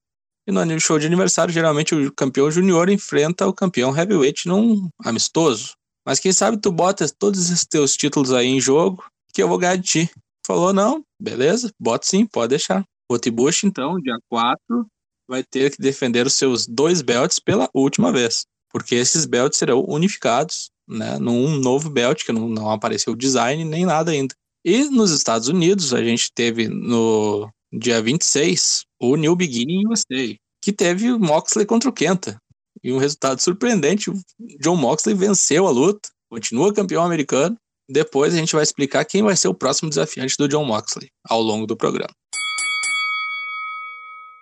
e 0.46 0.52
no 0.52 0.78
show 0.78 0.98
de 0.98 1.06
aniversário, 1.06 1.54
geralmente 1.54 1.94
o 1.94 2.12
campeão 2.12 2.50
júnior 2.50 2.90
enfrenta 2.90 3.46
o 3.48 3.54
campeão 3.54 3.96
heavyweight 3.96 4.46
num 4.46 4.90
amistoso. 5.02 5.72
Mas 6.06 6.20
quem 6.20 6.32
sabe 6.32 6.58
tu 6.58 6.70
bota 6.70 7.08
todos 7.08 7.50
esses 7.50 7.64
teus 7.64 7.96
títulos 7.96 8.32
aí 8.32 8.46
em 8.46 8.60
jogo, 8.60 9.04
que 9.32 9.42
eu 9.42 9.48
vou 9.48 9.58
ganhar 9.58 9.76
de 9.76 9.82
ti. 9.82 10.10
Falou, 10.46 10.72
não, 10.72 11.02
beleza, 11.20 11.70
bota 11.80 12.06
sim, 12.06 12.26
pode 12.26 12.50
deixar. 12.50 12.84
Kotibushi, 13.08 13.66
então, 13.66 14.00
dia 14.00 14.18
4, 14.28 14.86
vai 15.28 15.42
ter 15.42 15.70
que 15.70 15.80
defender 15.80 16.26
os 16.26 16.34
seus 16.34 16.66
dois 16.66 17.00
belts 17.00 17.38
pela 17.38 17.68
última 17.74 18.12
vez. 18.12 18.44
Porque 18.70 18.94
esses 18.94 19.24
belts 19.24 19.58
serão 19.58 19.84
unificados, 19.86 20.70
né, 20.88 21.18
num 21.18 21.56
novo 21.58 21.88
belt, 21.88 22.24
que 22.24 22.32
não, 22.32 22.48
não 22.48 22.70
apareceu 22.70 23.14
design 23.14 23.64
nem 23.64 23.86
nada 23.86 24.10
ainda. 24.10 24.34
E 24.64 24.84
nos 24.84 25.10
Estados 25.10 25.48
Unidos, 25.48 25.94
a 25.94 26.02
gente 26.02 26.30
teve 26.34 26.68
no 26.68 27.48
dia 27.72 28.00
26 28.02 28.84
o 29.00 29.16
New 29.16 29.36
Beginning 29.36 29.86
USA, 29.88 30.36
que 30.62 30.72
teve 30.72 31.12
o 31.12 31.18
Moxley 31.18 31.66
contra 31.66 31.90
o 31.90 31.92
Kenta. 31.92 32.36
E 32.84 32.92
um 32.92 32.98
resultado 32.98 33.40
surpreendente, 33.40 34.10
o 34.10 34.14
John 34.60 34.76
Moxley 34.76 35.16
venceu 35.16 35.66
a 35.66 35.70
luta, 35.70 36.10
continua 36.28 36.74
campeão 36.74 37.02
americano. 37.02 37.56
Depois 37.88 38.34
a 38.34 38.36
gente 38.36 38.54
vai 38.54 38.62
explicar 38.62 39.06
quem 39.06 39.22
vai 39.22 39.34
ser 39.34 39.48
o 39.48 39.54
próximo 39.54 39.88
desafiante 39.88 40.36
do 40.36 40.46
John 40.46 40.66
Moxley 40.66 41.08
ao 41.26 41.40
longo 41.40 41.66
do 41.66 41.76
programa. 41.76 42.12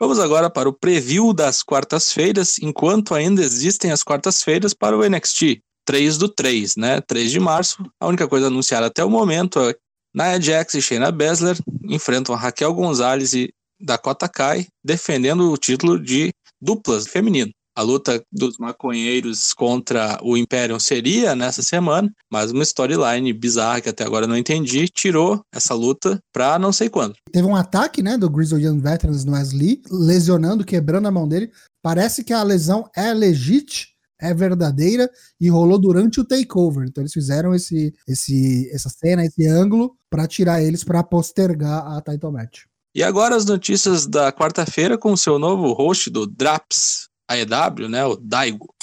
Vamos 0.01 0.19
agora 0.19 0.51
para 0.51 0.69
o 0.69 0.73
preview 0.73 1.33
das 1.33 1.63
quartas-feiras, 1.63 2.59
enquanto 2.59 3.15
ainda 3.15 3.41
existem 3.41 3.93
as 3.93 4.03
quartas-feiras 4.03 4.75
para 4.75 4.99
o 4.99 5.09
NXT. 5.09 5.61
3 5.85 6.19
do 6.19 6.29
3, 6.29 6.77
né? 6.77 7.01
3 7.01 7.31
de 7.31 7.39
março. 7.39 7.85
A 8.01 8.09
única 8.09 8.27
coisa 8.27 8.49
anunciada 8.49 8.87
até 8.87 9.05
o 9.05 9.11
momento 9.11 9.61
é 9.61 9.75
Nia 10.13 10.41
Jax 10.41 10.75
e 10.75 10.83
Shayna 10.83 11.13
Baszler 11.13 11.57
enfrentam 11.85 12.35
a 12.35 12.39
Raquel 12.39 12.75
Gonzalez 12.75 13.33
e 13.35 13.53
Dakota 13.81 14.29
Kai, 14.29 14.67
defendendo 14.85 15.53
o 15.53 15.57
título 15.57 15.99
de 15.99 16.33
duplas 16.61 17.07
feminino. 17.07 17.53
A 17.75 17.81
luta 17.81 18.23
dos 18.31 18.59
maconheiros 18.59 19.55
contra 19.55 20.19
o 20.23 20.37
Imperium 20.37 20.79
seria 20.79 21.35
nessa 21.35 21.63
semana, 21.63 22.13
mas 22.31 22.51
uma 22.51 22.63
storyline 22.63 23.33
bizarra 23.33 23.81
que 23.81 23.89
até 23.89 24.05
agora 24.05 24.27
não 24.27 24.37
entendi 24.37 24.89
tirou 24.89 25.43
essa 25.51 25.73
luta 25.73 26.21
pra 26.33 26.59
não 26.59 26.71
sei 26.71 26.91
quando. 26.91 27.15
Teve 27.33 27.47
um 27.47 27.57
ataque, 27.57 28.03
né, 28.03 28.19
do 28.19 28.29
Grizzly 28.29 28.67
Young 28.67 28.79
Veterans 28.79 29.25
no 29.25 29.33
Wesley, 29.33 29.81
lesionando, 29.91 30.65
quebrando 30.65 31.09
a 31.09 31.11
mão 31.11 31.27
dele. 31.27 31.51
Parece 31.83 32.23
que 32.23 32.35
a 32.35 32.43
lesão 32.43 32.91
é 32.95 33.13
legítima, 33.15 33.91
é 34.21 34.35
verdadeira 34.35 35.11
e 35.41 35.49
rolou 35.49 35.79
durante 35.79 36.21
o 36.21 36.25
takeover. 36.25 36.87
Então 36.87 37.03
eles 37.03 37.13
fizeram 37.13 37.55
esse, 37.55 37.93
esse, 38.07 38.71
essa 38.73 38.91
cena, 38.91 39.25
esse 39.25 39.47
ângulo 39.49 39.97
pra 40.11 40.27
tirar 40.27 40.63
eles 40.63 40.85
pra 40.85 41.03
postergar 41.03 41.87
a 41.87 42.03
title 42.03 42.33
match. 42.33 42.65
E 42.95 43.03
agora 43.03 43.35
as 43.35 43.47
notícias 43.47 44.07
da 44.07 44.31
quarta-feira 44.31 44.99
com 44.99 45.13
o 45.13 45.17
seu 45.17 45.39
novo 45.39 45.73
host 45.73 46.11
do 46.11 46.27
Draps 46.27 47.11
AEW, 47.33 47.89
né, 47.89 48.05
o 48.05 48.17
Daigo. 48.17 48.75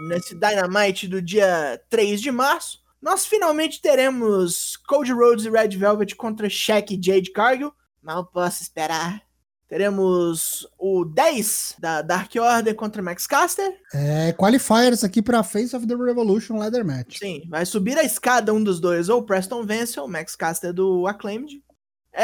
Nesse 0.00 0.34
Dynamite 0.34 1.08
do 1.08 1.20
dia 1.20 1.80
3 1.90 2.20
de 2.20 2.30
março, 2.30 2.78
nós 3.02 3.26
finalmente 3.26 3.80
teremos 3.80 4.76
Cody 4.88 5.12
Rhodes 5.12 5.44
e 5.44 5.50
Red 5.50 5.70
Velvet 5.70 6.14
contra 6.14 6.48
Shaq 6.48 6.94
e 6.94 7.02
Jade 7.02 7.32
Cargill. 7.32 7.72
Mal 8.02 8.24
posso 8.26 8.62
esperar. 8.62 9.22
Teremos 9.68 10.66
o 10.78 11.04
10 11.04 11.76
da 11.78 12.00
Dark 12.00 12.32
Order 12.34 12.74
contra 12.74 13.02
Max 13.02 13.26
Caster. 13.26 13.70
É 13.92 14.32
qualifiers 14.32 15.04
aqui 15.04 15.20
pra 15.20 15.42
Face 15.42 15.76
of 15.76 15.86
the 15.86 15.94
Revolution 15.94 16.58
Leather 16.58 16.84
Match. 16.84 17.18
Sim, 17.18 17.42
vai 17.50 17.66
subir 17.66 17.98
a 17.98 18.02
escada 18.02 18.54
um 18.54 18.64
dos 18.64 18.80
dois, 18.80 19.10
ou 19.10 19.22
Preston 19.22 19.66
Vance 19.66 20.00
ou 20.00 20.08
Max 20.08 20.34
Caster 20.34 20.72
do 20.72 21.06
Acclaimed. 21.06 21.62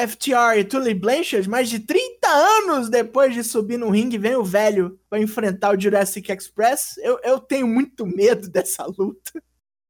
FTR 0.08 0.58
e 0.58 0.64
Tully 0.64 0.94
Blanchard, 0.94 1.48
mais 1.48 1.68
de 1.68 1.78
30 1.80 2.13
anos 2.28 2.88
depois 2.88 3.34
de 3.34 3.44
subir 3.44 3.78
no 3.78 3.90
ringue, 3.90 4.18
vem 4.18 4.36
o 4.36 4.44
velho 4.44 4.98
para 5.08 5.20
enfrentar 5.20 5.74
o 5.74 5.80
Jurassic 5.80 6.30
Express. 6.30 6.96
Eu, 6.98 7.18
eu 7.22 7.40
tenho 7.40 7.66
muito 7.66 8.06
medo 8.06 8.48
dessa 8.50 8.84
luta. 8.86 9.42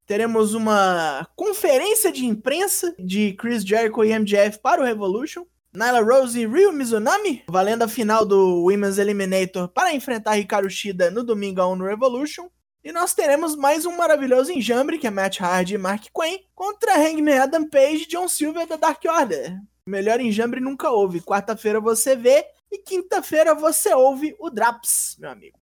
Teremos 0.05 0.53
uma 0.53 1.27
conferência 1.35 2.11
de 2.11 2.25
imprensa 2.25 2.95
de 2.99 3.33
Chris 3.33 3.63
Jericho 3.63 4.03
e 4.03 4.17
MJF 4.17 4.59
para 4.59 4.81
o 4.81 4.85
Revolution. 4.85 5.45
Nyla 5.73 6.01
Rose 6.01 6.39
e 6.39 6.47
Ryu 6.47 6.71
Mizunami, 6.71 7.43
valendo 7.49 7.81
a 7.81 7.87
final 7.87 8.25
do 8.25 8.63
Women's 8.63 8.97
Eliminator 8.97 9.67
para 9.67 9.93
enfrentar 9.93 10.37
Hikaru 10.37 10.69
Shida 10.69 11.11
no 11.11 11.21
domingo 11.21 11.75
no 11.75 11.85
Revolution. 11.85 12.47
E 12.81 12.91
nós 12.91 13.13
teremos 13.13 13.55
mais 13.55 13.85
um 13.85 13.97
maravilhoso 13.97 14.51
enjambre, 14.51 14.99
que 14.99 15.07
é 15.07 15.09
Matt 15.09 15.41
Hardy 15.41 15.73
e 15.73 15.77
Mark 15.77 16.03
Quinn, 16.13 16.37
contra 16.53 16.95
Hangman 16.95 17.39
Adam 17.39 17.67
Page 17.67 18.03
e 18.03 18.07
John 18.07 18.27
Silver 18.27 18.67
da 18.67 18.75
Dark 18.75 19.03
Order. 19.03 19.59
Melhor 19.87 20.19
enjambre 20.19 20.59
nunca 20.59 20.89
houve. 20.89 21.21
Quarta-feira 21.21 21.79
você 21.79 22.15
vê 22.15 22.43
e 22.71 22.79
quinta-feira 22.79 23.53
você 23.53 23.93
ouve 23.93 24.35
o 24.39 24.49
Draps, 24.49 25.15
meu 25.19 25.29
amigo. 25.29 25.59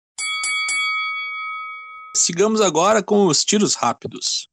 Sigamos 2.15 2.62
agora 2.62 3.01
com 3.01 3.25
os 3.25 3.43
tiros 3.43 3.73
rápidos. 3.73 4.47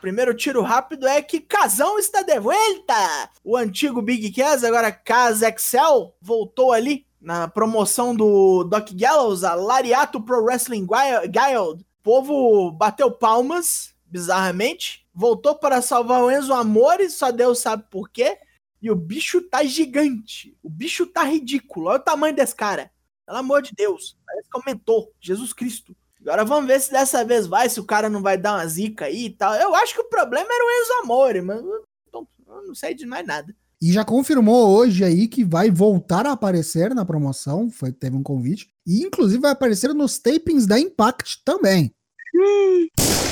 primeiro 0.00 0.34
tiro 0.34 0.62
rápido 0.62 1.06
é 1.06 1.22
que 1.22 1.38
Casão 1.38 1.96
está 1.96 2.22
de 2.22 2.40
volta! 2.40 3.30
O 3.44 3.56
antigo 3.56 4.02
Big 4.02 4.32
Cass, 4.32 4.64
agora 4.64 4.90
Cas 4.90 5.42
Excel, 5.42 6.12
voltou 6.20 6.72
ali 6.72 7.06
na 7.20 7.46
promoção 7.46 8.12
do 8.16 8.64
Doc 8.64 8.88
Gallows, 8.94 9.44
a 9.44 9.54
Lariato 9.54 10.20
Pro 10.20 10.42
Wrestling 10.42 10.88
Guild. 10.88 11.82
O 11.82 12.02
povo 12.02 12.72
bateu 12.72 13.12
palmas, 13.12 13.94
bizarramente, 14.04 15.05
voltou 15.16 15.54
para 15.54 15.80
salvar 15.80 16.22
o 16.22 16.30
Enzo 16.30 16.52
Amores, 16.52 17.14
só 17.14 17.32
Deus 17.32 17.58
sabe 17.58 17.84
por 17.90 18.10
quê. 18.10 18.38
E 18.82 18.90
o 18.90 18.94
bicho 18.94 19.40
tá 19.40 19.64
gigante. 19.64 20.56
O 20.62 20.68
bicho 20.68 21.06
tá 21.06 21.24
ridículo. 21.24 21.88
Olha 21.88 21.98
o 21.98 22.02
tamanho 22.02 22.36
desse 22.36 22.54
cara. 22.54 22.90
Pelo 23.24 23.38
amor 23.38 23.62
de 23.62 23.72
Deus. 23.74 24.16
Parece 24.26 24.48
que 24.48 24.58
aumentou. 24.58 25.10
Jesus 25.18 25.54
Cristo. 25.54 25.96
Agora 26.20 26.44
vamos 26.44 26.66
ver 26.66 26.80
se 26.80 26.92
dessa 26.92 27.24
vez 27.24 27.46
vai, 27.46 27.68
se 27.68 27.80
o 27.80 27.84
cara 27.84 28.10
não 28.10 28.20
vai 28.20 28.36
dar 28.36 28.54
uma 28.54 28.66
zica 28.66 29.06
aí 29.06 29.26
e 29.26 29.30
tal. 29.30 29.54
Eu 29.54 29.74
acho 29.74 29.94
que 29.94 30.00
o 30.00 30.08
problema 30.08 30.48
era 30.52 30.64
o 30.64 30.82
Enzo 30.82 30.92
Amore, 31.02 31.40
mas 31.40 31.58
eu 31.62 32.28
não 32.66 32.74
sei 32.74 32.94
de 32.94 33.06
mais 33.06 33.26
nada. 33.26 33.54
E 33.80 33.92
já 33.92 34.04
confirmou 34.04 34.76
hoje 34.76 35.04
aí 35.04 35.28
que 35.28 35.44
vai 35.44 35.70
voltar 35.70 36.26
a 36.26 36.32
aparecer 36.32 36.94
na 36.94 37.04
promoção. 37.04 37.70
Foi, 37.70 37.92
teve 37.92 38.16
um 38.16 38.22
convite. 38.22 38.68
E 38.86 39.02
inclusive 39.02 39.40
vai 39.40 39.52
aparecer 39.52 39.94
nos 39.94 40.18
tapings 40.18 40.66
da 40.66 40.78
Impact 40.78 41.42
também. 41.44 41.92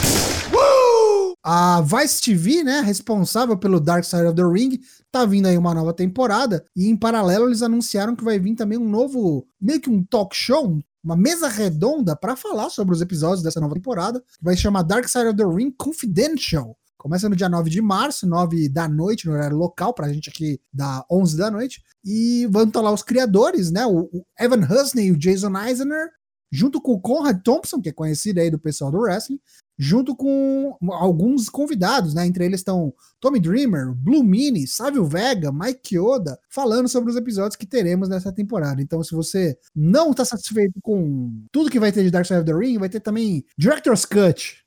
A 1.46 1.82
Vice 1.82 2.22
TV, 2.22 2.64
né, 2.64 2.80
responsável 2.80 3.54
pelo 3.58 3.78
Dark 3.78 4.02
Side 4.02 4.22
of 4.22 4.34
the 4.34 4.42
Ring, 4.42 4.80
tá 5.12 5.26
vindo 5.26 5.46
aí 5.46 5.58
uma 5.58 5.74
nova 5.74 5.92
temporada 5.92 6.64
e 6.74 6.88
em 6.88 6.96
paralelo 6.96 7.48
eles 7.48 7.60
anunciaram 7.60 8.16
que 8.16 8.24
vai 8.24 8.38
vir 8.38 8.54
também 8.54 8.78
um 8.78 8.88
novo, 8.88 9.46
meio 9.60 9.78
que 9.78 9.90
um 9.90 10.02
talk 10.02 10.34
show, 10.34 10.78
uma 11.04 11.14
mesa 11.14 11.46
redonda 11.46 12.16
para 12.16 12.34
falar 12.34 12.70
sobre 12.70 12.94
os 12.94 13.02
episódios 13.02 13.42
dessa 13.42 13.60
nova 13.60 13.74
temporada, 13.74 14.20
que 14.20 14.42
vai 14.42 14.56
chamar 14.56 14.84
Dark 14.84 15.06
Side 15.06 15.26
of 15.26 15.36
the 15.36 15.44
Ring 15.44 15.70
Confidential. 15.70 16.74
Começa 16.96 17.28
no 17.28 17.36
dia 17.36 17.50
9 17.50 17.68
de 17.68 17.82
março, 17.82 18.26
9 18.26 18.70
da 18.70 18.88
noite, 18.88 19.26
no 19.26 19.34
horário 19.34 19.58
local, 19.58 19.92
pra 19.92 20.10
gente 20.10 20.30
aqui 20.30 20.58
da 20.72 21.04
11 21.10 21.36
da 21.36 21.50
noite. 21.50 21.82
E 22.02 22.46
vão 22.50 22.64
estar 22.64 22.80
lá 22.80 22.90
os 22.90 23.02
criadores, 23.02 23.70
né? 23.70 23.84
O, 23.84 24.04
o 24.04 24.24
Evan 24.40 24.66
Husney 24.66 25.08
e 25.08 25.12
o 25.12 25.18
Jason 25.18 25.54
Eisner, 25.54 26.08
junto 26.50 26.80
com 26.80 26.92
o 26.92 27.00
Conrad 27.00 27.42
Thompson, 27.42 27.82
que 27.82 27.90
é 27.90 27.92
conhecido 27.92 28.40
aí 28.40 28.50
do 28.50 28.58
pessoal 28.58 28.90
do 28.90 29.00
wrestling, 29.00 29.38
junto 29.78 30.14
com 30.14 30.76
alguns 30.90 31.48
convidados, 31.48 32.14
né? 32.14 32.26
Entre 32.26 32.44
eles 32.44 32.60
estão 32.60 32.94
Tommy 33.20 33.40
Dreamer, 33.40 33.92
Blue 33.94 34.22
Mini, 34.22 34.66
Sávio 34.66 35.04
Vega, 35.04 35.52
Mike 35.52 35.96
Yoda, 35.96 36.38
falando 36.48 36.88
sobre 36.88 37.10
os 37.10 37.16
episódios 37.16 37.56
que 37.56 37.66
teremos 37.66 38.08
nessa 38.08 38.32
temporada. 38.32 38.80
Então, 38.80 39.02
se 39.02 39.14
você 39.14 39.58
não 39.74 40.10
está 40.10 40.24
satisfeito 40.24 40.80
com 40.82 41.44
tudo 41.50 41.70
que 41.70 41.80
vai 41.80 41.92
ter 41.92 42.04
de 42.04 42.10
Dark 42.10 42.26
Side 42.26 42.40
of 42.40 42.46
the 42.46 42.56
Ring, 42.56 42.78
vai 42.78 42.88
ter 42.88 43.00
também 43.00 43.44
Director's 43.58 44.04
Cut. 44.04 44.64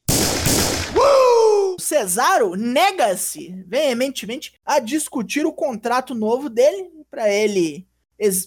Cesaro 1.79 2.55
nega-se 2.55 3.63
veementemente 3.67 4.53
a 4.65 4.79
discutir 4.79 5.45
o 5.45 5.53
contrato 5.53 6.13
novo 6.13 6.49
dele 6.49 6.89
para 7.09 7.31
ele 7.31 7.87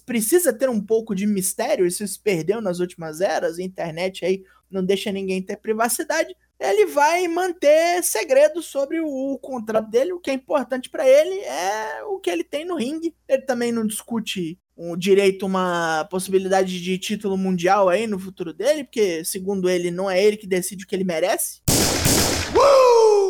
precisa 0.05 0.53
ter 0.53 0.68
um 0.68 0.81
pouco 0.81 1.14
de 1.14 1.27
mistério, 1.27 1.87
isso 1.87 2.07
se 2.07 2.18
perdeu 2.18 2.61
nas 2.61 2.81
últimas 2.81 3.20
eras, 3.20 3.59
a 3.59 3.62
internet 3.62 4.25
aí 4.25 4.42
não 4.70 4.85
deixa 4.85 5.12
ninguém 5.12 5.40
ter 5.42 5.57
privacidade 5.57 6.35
ele 6.61 6.85
vai 6.87 7.27
manter 7.27 8.03
segredo 8.05 8.62
sobre 8.62 9.01
o, 9.01 9.38
contrato 9.40 9.88
dele. 9.88 10.12
O 10.12 10.20
que 10.20 10.31
é 10.31 10.35
importante 10.35 10.90
para 10.90 11.09
ele 11.09 11.35
é 11.40 12.05
o 12.05 12.18
que 12.18 12.29
ele 12.29 12.44
tem 12.44 12.66
no 12.66 12.77
ringue. 12.77 13.14
Ele 13.27 13.42
também 13.42 13.73
não 13.73 13.87
discute 13.87 14.59
o 14.77 14.94
direito 14.94 15.46
uma 15.46 16.07
possibilidade 16.11 16.81
de 16.83 16.99
título 16.99 17.37
mundial 17.37 17.88
aí 17.88 18.07
no 18.07 18.18
futuro 18.18 18.53
dele, 18.53 18.85
porque 18.85 19.25
segundo 19.25 19.68
ele 19.68 19.90
não 19.90 20.11
é 20.11 20.23
ele 20.23 20.37
que 20.37 20.46
decide 20.46 20.85
o 20.85 20.87
que 20.87 20.94
ele 20.94 21.05
merece. 21.05 21.61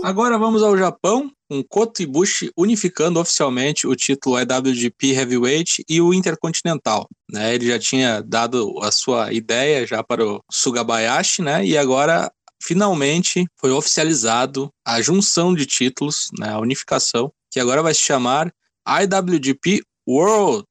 Agora 0.02 0.38
vamos 0.38 0.62
ao 0.62 0.76
Japão, 0.76 1.30
com 1.48 1.62
Kota 1.62 2.02
Ibushi 2.02 2.50
unificando 2.56 3.20
oficialmente 3.20 3.86
o 3.86 3.94
título 3.94 4.36
IWGP 4.40 5.12
Heavyweight 5.12 5.84
e 5.88 6.00
o 6.00 6.14
Intercontinental. 6.14 7.06
Né? 7.30 7.54
Ele 7.54 7.66
já 7.66 7.78
tinha 7.78 8.22
dado 8.22 8.78
a 8.82 8.90
sua 8.90 9.32
ideia 9.32 9.86
já 9.86 10.02
para 10.02 10.24
o 10.24 10.42
Sugabayashi, 10.50 11.42
né? 11.42 11.64
E 11.64 11.76
agora 11.76 12.32
finalmente 12.62 13.46
foi 13.56 13.70
oficializado 13.70 14.70
a 14.84 15.00
junção 15.00 15.54
de 15.54 15.66
títulos, 15.66 16.28
né, 16.38 16.50
a 16.50 16.58
unificação, 16.58 17.32
que 17.50 17.58
agora 17.58 17.82
vai 17.82 17.94
se 17.94 18.00
chamar 18.00 18.52
IWGP 18.86 19.82
World 20.08 20.64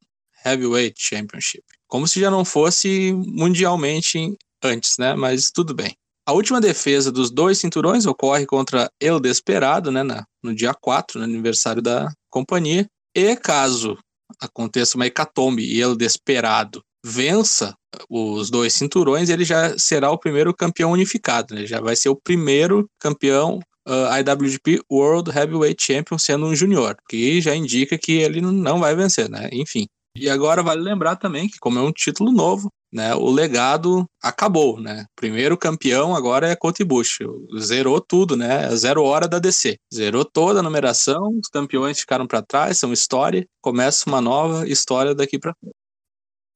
Heavyweight 0.45 0.95
Championship. 0.97 1.63
Como 1.87 2.07
se 2.07 2.19
já 2.19 2.29
não 2.29 2.45
fosse 2.45 3.11
mundialmente 3.13 4.37
antes, 4.63 4.97
né? 4.97 5.15
Mas 5.15 5.51
tudo 5.51 5.73
bem. 5.73 5.95
A 6.25 6.33
última 6.33 6.61
defesa 6.61 7.11
dos 7.11 7.31
dois 7.31 7.57
cinturões 7.57 8.05
ocorre 8.05 8.45
contra 8.45 8.89
El 8.99 9.19
Desperado, 9.19 9.91
né, 9.91 10.03
no 10.43 10.53
dia 10.53 10.73
4, 10.73 11.17
no 11.17 11.25
aniversário 11.25 11.81
da 11.81 12.11
companhia. 12.29 12.85
E 13.15 13.35
caso 13.35 13.97
aconteça 14.39 14.95
uma 14.95 15.07
hecatombe 15.07 15.63
e 15.63 15.81
El 15.81 15.95
Desperado 15.95 16.83
vença 17.05 17.75
os 18.09 18.49
dois 18.49 18.73
cinturões, 18.73 19.29
ele 19.29 19.43
já 19.43 19.77
será 19.77 20.11
o 20.11 20.17
primeiro 20.17 20.53
campeão 20.53 20.91
unificado, 20.91 21.55
né? 21.55 21.65
Já 21.65 21.79
vai 21.81 21.95
ser 21.95 22.09
o 22.09 22.15
primeiro 22.15 22.89
campeão 22.99 23.59
uh, 23.87 24.19
IWGP 24.19 24.81
World 24.91 25.31
Heavyweight 25.31 25.81
Champion 25.83 26.17
sendo 26.17 26.45
um 26.45 26.55
júnior, 26.55 26.95
que 27.09 27.41
já 27.41 27.55
indica 27.55 27.97
que 27.97 28.13
ele 28.13 28.41
não 28.41 28.79
vai 28.79 28.95
vencer, 28.95 29.29
né? 29.29 29.49
Enfim. 29.51 29.87
E 30.15 30.29
agora 30.29 30.61
vale 30.63 30.81
lembrar 30.81 31.15
também 31.15 31.47
que 31.47 31.59
como 31.59 31.79
é 31.79 31.81
um 31.81 31.91
título 31.91 32.31
novo, 32.31 32.69
né, 32.91 33.13
o 33.13 33.29
legado 33.29 34.05
acabou, 34.21 34.79
né? 34.79 35.05
Primeiro 35.15 35.57
campeão 35.57 36.15
agora 36.15 36.49
é 36.49 36.55
Kota 36.55 36.81
Ibushi. 36.81 37.23
Zerou 37.59 38.01
tudo, 38.01 38.35
né? 38.35 38.75
Zero 38.75 39.03
hora 39.03 39.27
da 39.27 39.37
DC. 39.39 39.77
Zerou 39.93 40.25
toda 40.25 40.59
a 40.59 40.63
numeração, 40.63 41.29
os 41.41 41.47
campeões 41.49 41.99
ficaram 41.99 42.25
para 42.25 42.41
trás, 42.41 42.79
são 42.79 42.91
história. 42.91 43.45
Começa 43.61 44.09
uma 44.09 44.19
nova 44.19 44.67
história 44.67 45.13
daqui 45.13 45.37
para. 45.37 45.53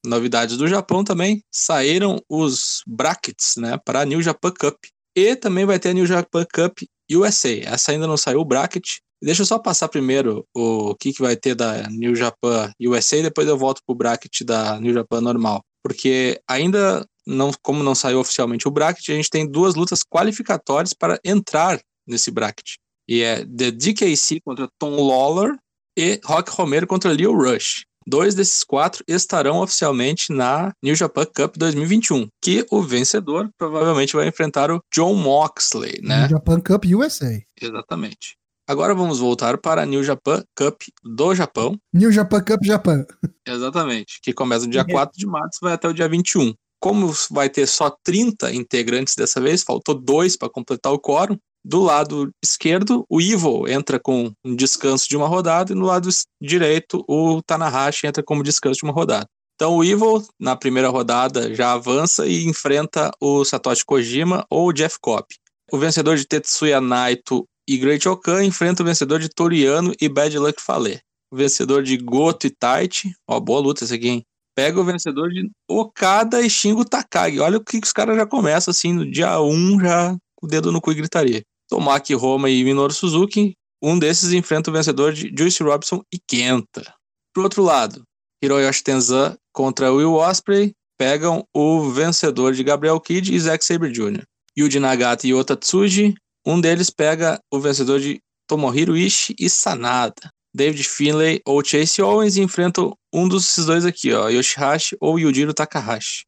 Novidades 0.05 0.57
do 0.57 0.67
Japão 0.67 1.03
também, 1.03 1.41
saíram 1.51 2.19
os 2.29 2.81
brackets, 2.85 3.55
né, 3.57 3.77
para 3.85 4.01
a 4.01 4.05
New 4.05 4.21
Japan 4.21 4.51
Cup. 4.51 4.75
E 5.15 5.35
também 5.35 5.65
vai 5.65 5.79
ter 5.79 5.89
a 5.89 5.93
New 5.93 6.05
Japan 6.05 6.45
Cup 6.53 6.79
USA. 7.11 7.59
Essa 7.63 7.91
ainda 7.91 8.07
não 8.07 8.17
saiu 8.17 8.39
o 8.39 8.45
bracket. 8.45 8.97
Deixa 9.21 9.43
eu 9.43 9.45
só 9.45 9.57
passar 9.57 9.87
primeiro 9.87 10.45
o 10.53 10.95
que, 10.95 11.13
que 11.13 11.21
vai 11.21 11.35
ter 11.35 11.55
da 11.55 11.87
New 11.89 12.15
Japan 12.15 12.71
USA 12.81 13.17
e 13.17 13.23
depois 13.23 13.47
eu 13.47 13.57
volto 13.57 13.81
pro 13.85 13.95
bracket 13.95 14.41
da 14.43 14.79
New 14.79 14.93
Japan 14.93 15.21
normal. 15.21 15.61
Porque 15.81 16.41
ainda 16.47 17.05
não, 17.25 17.51
como 17.61 17.83
não 17.83 17.95
saiu 17.95 18.19
oficialmente 18.19 18.67
o 18.67 18.71
bracket, 18.71 19.09
a 19.09 19.13
gente 19.13 19.29
tem 19.29 19.49
duas 19.49 19.75
lutas 19.75 20.01
qualificatórias 20.03 20.93
para 20.93 21.19
entrar 21.23 21.79
nesse 22.05 22.31
bracket. 22.31 22.75
E 23.07 23.21
é 23.21 23.45
The 23.45 23.71
DKC 23.71 24.41
contra 24.43 24.67
Tom 24.77 24.95
Lawler 25.07 25.55
e 25.97 26.19
Rock 26.25 26.51
Romero 26.51 26.87
contra 26.87 27.11
Leo 27.11 27.33
Rush. 27.33 27.85
Dois 28.07 28.35
desses 28.35 28.63
quatro 28.63 29.03
estarão 29.07 29.61
oficialmente 29.61 30.31
na 30.31 30.73
New 30.81 30.95
Japan 30.95 31.25
Cup 31.25 31.55
2021, 31.57 32.27
que 32.41 32.65
o 32.69 32.81
vencedor 32.81 33.49
provavelmente 33.57 34.15
vai 34.15 34.27
enfrentar 34.27 34.71
o 34.71 34.81
John 34.93 35.13
Moxley, 35.15 35.99
né? 36.01 36.21
New 36.21 36.29
Japan 36.29 36.59
Cup 36.59 36.85
USA. 36.85 37.41
Exatamente. 37.61 38.35
Agora 38.67 38.95
vamos 38.95 39.19
voltar 39.19 39.57
para 39.57 39.81
a 39.81 39.85
New 39.85 40.03
Japan 40.03 40.41
Cup 40.55 40.81
do 41.03 41.35
Japão. 41.35 41.77
New 41.93 42.11
Japan 42.11 42.41
Cup 42.41 42.63
Japão. 42.63 43.05
Exatamente, 43.45 44.19
que 44.21 44.31
começa 44.31 44.65
no 44.65 44.71
dia 44.71 44.85
4 44.85 45.17
de 45.17 45.25
março 45.25 45.59
e 45.61 45.65
vai 45.65 45.73
até 45.73 45.87
o 45.87 45.93
dia 45.93 46.07
21. 46.07 46.53
Como 46.79 47.13
vai 47.29 47.49
ter 47.49 47.67
só 47.67 47.89
30 48.03 48.53
integrantes 48.53 49.15
dessa 49.15 49.39
vez, 49.41 49.63
faltou 49.63 49.95
dois 49.95 50.37
para 50.37 50.49
completar 50.49 50.93
o 50.93 50.99
quórum, 50.99 51.37
do 51.63 51.82
lado 51.82 52.32
esquerdo, 52.43 53.06
o 53.10 53.21
Evil 53.21 53.67
entra 53.67 53.99
com 53.99 54.32
um 54.43 54.56
descanso 54.56 55.08
de 55.08 55.15
uma 55.15 55.28
rodada, 55.28 55.71
e 55.71 55.76
no 55.76 55.86
lado 55.86 56.10
direito, 56.41 57.04
o 57.08 57.41
Tanahashi 57.41 58.06
entra 58.06 58.21
como 58.21 58.43
descanso 58.43 58.80
de 58.80 58.84
uma 58.84 58.93
rodada. 58.93 59.28
Então 59.56 59.78
o 59.78 59.84
Evil, 59.84 60.26
na 60.39 60.56
primeira 60.56 60.89
rodada, 60.89 61.54
já 61.54 61.73
avança 61.73 62.28
e 62.28 62.45
enfrenta 62.45 63.12
o 63.21 63.45
Satoshi 63.45 63.86
Kojima 63.86 64.45
ou 64.49 64.69
o 64.69 64.73
Jeff 64.73 64.97
Cobb. 64.99 65.26
O 65.71 65.78
vencedor 65.78 66.17
de 66.17 66.28
Tetsuya 66.28 66.82
Naito 66.82 67.45
e 67.67 67.78
Great 67.78 68.08
Okan 68.08 68.43
enfrenta 68.43 68.84
o 68.84 68.86
vencedor 68.86 69.19
de 69.19 69.30
Toriano 69.30 69.93
e 70.02 70.10
Bad 70.10 70.38
Luck 70.38 70.62
Fale. 70.62 70.99
O 71.32 71.36
vencedor 71.36 71.82
de 71.82 71.97
Goto 71.97 72.47
e 72.47 72.49
Taichi, 72.49 73.13
ó, 73.28 73.39
boa 73.39 73.60
luta 73.60 73.86
essa 73.86 73.95
aqui, 73.95 74.10
hein? 74.10 74.26
Pega 74.56 74.80
o 74.80 74.84
vencedor 74.84 75.30
de 75.30 75.49
Okada 75.67 76.41
e 76.41 76.49
Shingo 76.49 76.86
Takagi. 76.86 77.39
Olha 77.39 77.58
o 77.58 77.63
que 77.63 77.80
os 77.84 77.91
caras 77.91 78.15
já 78.15 78.26
começam 78.26 78.71
assim, 78.71 78.93
no 78.93 79.10
dia 79.10 79.39
1 79.39 79.49
um, 79.49 79.80
já 79.80 80.15
o 80.41 80.47
dedo 80.47 80.71
no 80.71 80.82
cu 80.82 80.91
e 80.91 80.95
gritaria. 80.95 81.43
Tomaki 81.73 82.13
Roma 82.13 82.51
e 82.51 82.63
Minoru 82.63 82.93
Suzuki. 82.93 83.55
Um 83.81 83.97
desses 83.97 84.31
enfrenta 84.31 84.69
o 84.69 84.73
vencedor 84.73 85.12
de 85.12 85.33
Juice 85.36 85.63
Robinson 85.63 86.03
e 86.13 86.19
Kenta. 86.19 86.93
Pro 87.33 87.41
outro 87.41 87.63
lado, 87.63 88.03
Hiroyoshi 88.43 88.83
Tenzan 88.83 89.36
contra 89.51 89.91
Will 89.91 90.13
Osprey 90.13 90.75
pegam 90.99 91.43
o 91.51 91.89
vencedor 91.89 92.53
de 92.53 92.63
Gabriel 92.63 92.99
Kidd 92.99 93.33
e 93.33 93.39
Zack 93.39 93.65
Sabre 93.65 93.91
Jr. 93.91 94.21
Yuji 94.55 94.79
Nagata 94.79 95.25
e 95.25 95.33
Ota 95.33 95.57
Tsuji, 95.57 96.13
um 96.45 96.62
deles 96.62 96.91
pega 96.91 97.39
o 97.51 97.59
vencedor 97.59 97.99
de 97.99 98.21
Tomohiro 98.47 98.95
Ishii 98.95 99.36
e 99.39 99.49
Sanada. 99.49 100.29
David 100.53 100.83
Finlay 100.83 101.41
ou 101.43 101.65
Chase 101.65 102.03
Owens 102.03 102.38
enfrentam 102.38 102.95
um 103.12 103.27
desses 103.27 103.65
dois 103.65 103.83
aqui, 103.83 104.13
ó, 104.13 104.29
Yoshihashi 104.29 104.95
ou 105.01 105.17
Yujiro 105.17 105.55
Takahashi. 105.55 106.23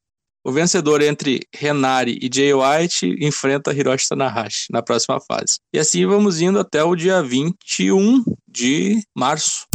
O 0.48 0.52
vencedor 0.52 1.02
entre 1.02 1.40
Renari 1.52 2.20
e 2.22 2.30
Jay 2.32 2.54
White 2.54 3.16
enfrenta 3.20 3.74
Hiroshi 3.74 4.08
Tanahashi 4.08 4.68
na 4.72 4.80
próxima 4.80 5.20
fase. 5.20 5.58
E 5.74 5.80
assim 5.80 6.06
vamos 6.06 6.40
indo 6.40 6.60
até 6.60 6.84
o 6.84 6.96
dia 6.96 7.24
21 7.24 8.24
de 8.48 9.02
março. 9.18 9.66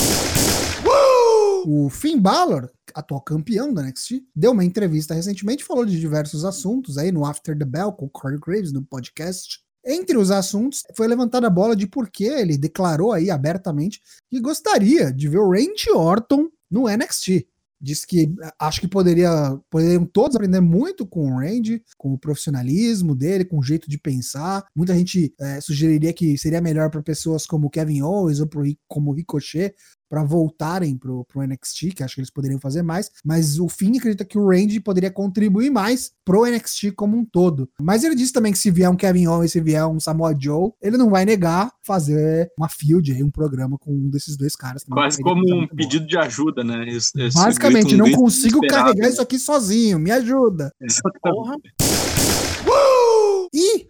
O 1.66 1.90
Finn 1.90 2.20
Balor, 2.20 2.70
atual 2.94 3.20
campeão 3.20 3.74
da 3.74 3.82
NXT, 3.82 4.22
deu 4.32 4.52
uma 4.52 4.64
entrevista 4.64 5.12
recentemente, 5.12 5.64
falou 5.64 5.84
de 5.84 5.98
diversos 5.98 6.44
assuntos 6.44 6.96
aí 6.96 7.10
no 7.10 7.24
After 7.24 7.58
the 7.58 7.64
Bell 7.64 7.90
com 7.90 8.06
o 8.06 8.08
Corey 8.10 8.38
Graves 8.38 8.70
no 8.70 8.84
podcast. 8.84 9.58
Entre 9.84 10.16
os 10.16 10.30
assuntos, 10.30 10.84
foi 10.96 11.08
levantada 11.08 11.48
a 11.48 11.50
bola 11.50 11.74
de 11.74 11.88
por 11.88 12.08
que 12.08 12.26
ele 12.26 12.56
declarou 12.56 13.12
aí 13.12 13.28
abertamente 13.28 14.00
que 14.30 14.38
gostaria 14.38 15.12
de 15.12 15.28
ver 15.28 15.38
o 15.38 15.50
Randy 15.50 15.90
Orton 15.92 16.48
no 16.70 16.84
NXT. 16.88 17.44
Diz 17.80 18.04
que 18.04 18.32
acho 18.58 18.80
que 18.80 18.88
poderia, 18.88 19.58
poderiam 19.70 20.04
todos 20.04 20.36
aprender 20.36 20.60
muito 20.60 21.06
com 21.06 21.32
o 21.32 21.38
Randy, 21.38 21.82
com 21.96 22.12
o 22.12 22.18
profissionalismo 22.18 23.14
dele, 23.14 23.44
com 23.44 23.58
o 23.58 23.62
jeito 23.62 23.88
de 23.88 23.98
pensar. 23.98 24.66
Muita 24.76 24.94
gente 24.94 25.32
é, 25.40 25.60
sugeriria 25.60 26.12
que 26.12 26.36
seria 26.36 26.60
melhor 26.60 26.90
para 26.90 27.02
pessoas 27.02 27.46
como 27.46 27.70
Kevin 27.70 28.02
Owens 28.02 28.40
ou 28.40 28.46
pro, 28.46 28.64
como 28.86 29.12
Ricochet 29.12 29.74
para 30.10 30.24
voltarem 30.24 30.96
pro, 30.96 31.24
pro 31.24 31.40
NXT, 31.40 31.94
que 31.94 32.02
acho 32.02 32.16
que 32.16 32.20
eles 32.20 32.30
poderiam 32.30 32.58
fazer 32.58 32.82
mais, 32.82 33.12
mas 33.24 33.60
o 33.60 33.68
Finn 33.68 33.96
acredita 33.96 34.24
que 34.24 34.36
o 34.36 34.48
Randy 34.48 34.80
poderia 34.80 35.10
contribuir 35.10 35.70
mais 35.70 36.10
pro 36.24 36.44
NXT 36.44 36.92
como 36.96 37.16
um 37.16 37.24
todo. 37.24 37.70
Mas 37.80 38.02
ele 38.02 38.16
disse 38.16 38.32
também 38.32 38.52
que 38.52 38.58
se 38.58 38.72
vier 38.72 38.90
um 38.90 38.96
Kevin 38.96 39.28
Owens, 39.28 39.52
se 39.52 39.60
vier 39.60 39.86
um 39.86 40.00
Samoa 40.00 40.36
Joe, 40.36 40.72
ele 40.82 40.96
não 40.96 41.10
vai 41.10 41.24
negar 41.24 41.70
fazer 41.82 42.50
uma 42.58 42.68
field 42.68 43.12
aí, 43.12 43.22
um 43.22 43.30
programa 43.30 43.78
com 43.78 43.92
um 43.92 44.10
desses 44.10 44.36
dois 44.36 44.56
caras. 44.56 44.82
Quase 44.84 45.22
como 45.22 45.42
um 45.54 45.68
pedido 45.68 46.06
de 46.06 46.18
ajuda, 46.18 46.64
né? 46.64 46.88
Esse, 46.88 47.12
Basicamente, 47.32 47.96
não 47.96 48.10
consigo 48.10 48.60
carregar 48.66 49.08
isso 49.08 49.22
aqui 49.22 49.38
sozinho, 49.38 49.98
me 49.98 50.10
ajuda. 50.10 50.72
Exatamente. 50.80 51.72
E 51.80 51.89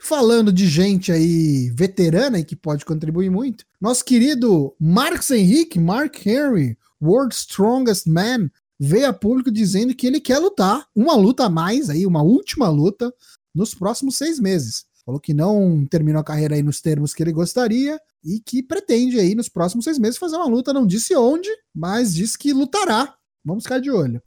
falando 0.00 0.52
de 0.52 0.66
gente 0.66 1.12
aí 1.12 1.70
veterana 1.70 2.38
e 2.38 2.44
que 2.44 2.56
pode 2.56 2.84
contribuir 2.84 3.30
muito, 3.30 3.64
nosso 3.80 4.04
querido 4.04 4.74
Marcos 4.80 5.30
Henrique, 5.30 5.78
Mark 5.78 6.26
Henry, 6.26 6.76
World 7.00 7.34
Strongest 7.34 8.06
Man, 8.06 8.50
veio 8.78 9.08
a 9.08 9.12
público 9.12 9.50
dizendo 9.50 9.94
que 9.94 10.06
ele 10.06 10.20
quer 10.20 10.38
lutar 10.38 10.86
uma 10.96 11.14
luta 11.14 11.44
a 11.44 11.50
mais 11.50 11.90
aí, 11.90 12.06
uma 12.06 12.22
última 12.22 12.68
luta 12.68 13.12
nos 13.54 13.74
próximos 13.74 14.16
seis 14.16 14.40
meses. 14.40 14.86
Falou 15.04 15.20
que 15.20 15.34
não 15.34 15.86
terminou 15.86 16.20
a 16.20 16.24
carreira 16.24 16.54
aí 16.54 16.62
nos 16.62 16.80
termos 16.80 17.12
que 17.12 17.22
ele 17.22 17.32
gostaria 17.32 18.00
e 18.24 18.40
que 18.40 18.62
pretende 18.62 19.18
aí 19.18 19.34
nos 19.34 19.48
próximos 19.48 19.84
seis 19.84 19.98
meses 19.98 20.18
fazer 20.18 20.36
uma 20.36 20.46
luta. 20.46 20.72
Não 20.72 20.86
disse 20.86 21.16
onde, 21.16 21.48
mas 21.74 22.14
disse 22.14 22.38
que 22.38 22.52
lutará. 22.52 23.14
Vamos 23.44 23.64
ficar 23.64 23.80
de 23.80 23.90
olho. 23.90 24.22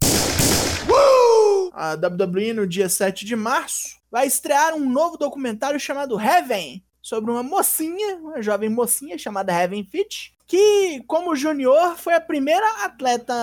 A 1.76 1.94
WWE 1.94 2.52
no 2.52 2.66
dia 2.68 2.88
7 2.88 3.24
de 3.24 3.34
março 3.34 4.00
vai 4.08 4.28
estrear 4.28 4.74
um 4.74 4.88
novo 4.88 5.18
documentário 5.18 5.80
chamado 5.80 6.18
Heaven, 6.18 6.84
sobre 7.02 7.32
uma 7.32 7.42
mocinha, 7.42 8.16
uma 8.16 8.40
jovem 8.40 8.70
mocinha 8.70 9.18
chamada 9.18 9.52
Heaven 9.52 9.84
Fitch, 9.84 10.30
que, 10.46 11.02
como 11.06 11.34
junior, 11.34 11.96
foi 11.96 12.14
a 12.14 12.20
primeira 12.20 12.66
atleta 12.84 13.34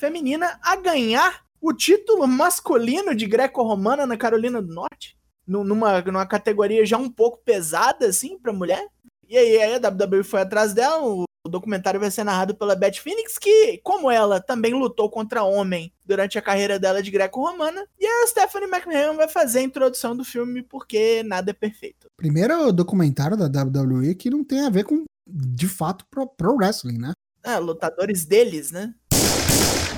feminina 0.00 0.58
a 0.62 0.76
ganhar 0.76 1.44
o 1.60 1.72
título 1.72 2.26
masculino 2.26 3.14
de 3.14 3.26
greco-romana 3.26 4.06
na 4.06 4.16
Carolina 4.16 4.62
do 4.62 4.72
Norte, 4.72 5.16
numa, 5.46 6.00
numa 6.00 6.26
categoria 6.26 6.86
já 6.86 6.96
um 6.96 7.10
pouco 7.10 7.38
pesada, 7.44 8.06
assim, 8.06 8.38
pra 8.38 8.52
mulher. 8.52 8.84
E 9.28 9.36
aí, 9.36 9.62
aí 9.62 9.74
a 9.74 9.88
WWE 9.88 10.24
foi 10.24 10.40
atrás 10.40 10.72
dela, 10.72 11.04
o 11.04 11.24
o 11.46 11.50
documentário 11.50 12.00
vai 12.00 12.10
ser 12.10 12.24
narrado 12.24 12.54
pela 12.54 12.74
Beth 12.74 12.94
Phoenix, 12.94 13.38
que, 13.38 13.78
como 13.84 14.10
ela, 14.10 14.40
também 14.40 14.72
lutou 14.72 15.10
contra 15.10 15.44
homem 15.44 15.92
durante 16.04 16.38
a 16.38 16.42
carreira 16.42 16.78
dela 16.78 17.02
de 17.02 17.10
greco-romana. 17.10 17.86
E 18.00 18.06
a 18.06 18.26
Stephanie 18.26 18.68
McMahon 18.68 19.14
vai 19.14 19.28
fazer 19.28 19.58
a 19.58 19.62
introdução 19.62 20.16
do 20.16 20.24
filme 20.24 20.62
porque 20.62 21.22
nada 21.22 21.50
é 21.50 21.54
perfeito. 21.54 22.08
Primeiro 22.16 22.72
documentário 22.72 23.36
da 23.36 23.44
WWE 23.44 24.14
que 24.14 24.30
não 24.30 24.42
tem 24.42 24.60
a 24.60 24.70
ver 24.70 24.84
com, 24.84 25.04
de 25.26 25.68
fato, 25.68 26.06
pro, 26.10 26.26
pro 26.26 26.56
wrestling, 26.56 26.98
né? 26.98 27.12
Ah, 27.42 27.58
lutadores 27.58 28.24
deles, 28.24 28.70
né? 28.70 28.94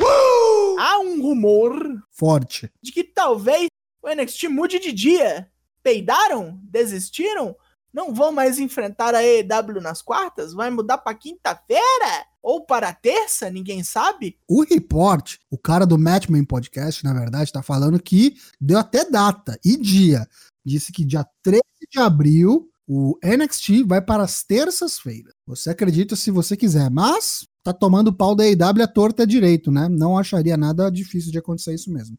Uh! 0.01 0.79
Há 0.81 0.99
um 0.99 1.23
rumor 1.23 2.03
forte 2.11 2.69
de 2.83 2.91
que 2.91 3.05
talvez 3.05 3.69
o 4.03 4.09
NXT 4.09 4.49
mude 4.49 4.81
de 4.81 4.93
dia. 4.93 5.49
Peidaram? 5.81 6.59
Desistiram? 6.65 7.55
Não 7.97 8.13
vão 8.13 8.31
mais 8.31 8.59
enfrentar 8.59 9.15
a 9.15 9.25
EW 9.25 9.81
nas 9.81 10.03
quartas? 10.03 10.53
Vai 10.53 10.69
mudar 10.69 10.99
para 10.99 11.17
quinta-feira? 11.17 12.27
Ou 12.43 12.61
para 12.67 12.93
terça? 12.93 13.49
Ninguém 13.49 13.83
sabe? 13.83 14.39
O 14.47 14.63
report, 14.63 15.37
o 15.51 15.57
cara 15.57 15.87
do 15.87 15.97
Matchman 15.97 16.45
Podcast, 16.45 17.03
na 17.03 17.15
verdade, 17.15 17.51
tá 17.51 17.63
falando 17.63 17.99
que 17.99 18.37
deu 18.61 18.79
até 18.79 19.11
data 19.11 19.59
e 19.65 19.79
dia. 19.79 20.29
Disse 20.63 20.93
que 20.93 21.07
dia 21.07 21.27
13 21.43 21.63
de 21.91 21.99
abril 21.99 22.69
o 22.87 23.19
NXT 23.25 23.85
vai 23.87 24.03
para 24.03 24.23
as 24.23 24.45
terças-feiras. 24.45 25.33
Você 25.47 25.71
acredita 25.71 26.15
se 26.15 26.31
você 26.31 26.55
quiser, 26.55 26.91
mas 26.91 27.47
tá 27.65 27.73
tomando 27.73 28.13
pau 28.13 28.37
da 28.37 28.47
EW 28.47 28.83
a 28.83 28.87
torta 28.87 29.27
direito, 29.27 29.73
né? 29.73 29.89
Não 29.89 30.19
acharia 30.19 30.57
nada 30.59 30.91
difícil 30.91 31.33
de 31.33 31.39
acontecer 31.39 31.73
isso 31.75 31.91
mesmo. 31.91 32.19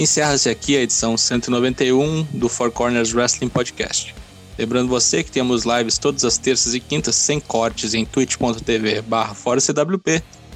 Encerra-se 0.00 0.48
aqui 0.48 0.78
a 0.78 0.80
edição 0.80 1.14
191 1.14 2.22
do 2.32 2.48
Four 2.48 2.70
Corners 2.70 3.12
Wrestling 3.12 3.50
Podcast. 3.50 4.14
Lembrando 4.58 4.88
você 4.88 5.22
que 5.22 5.30
temos 5.30 5.64
lives 5.64 5.98
todas 5.98 6.24
as 6.24 6.38
terças 6.38 6.72
e 6.72 6.80
quintas 6.80 7.14
sem 7.14 7.38
cortes 7.38 7.92
em 7.92 8.06
twitch.tv 8.06 9.02
barra 9.02 9.36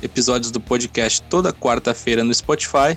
episódios 0.02 0.50
do 0.50 0.58
podcast 0.58 1.20
toda 1.28 1.52
quarta-feira 1.52 2.24
no 2.24 2.32
Spotify, 2.32 2.96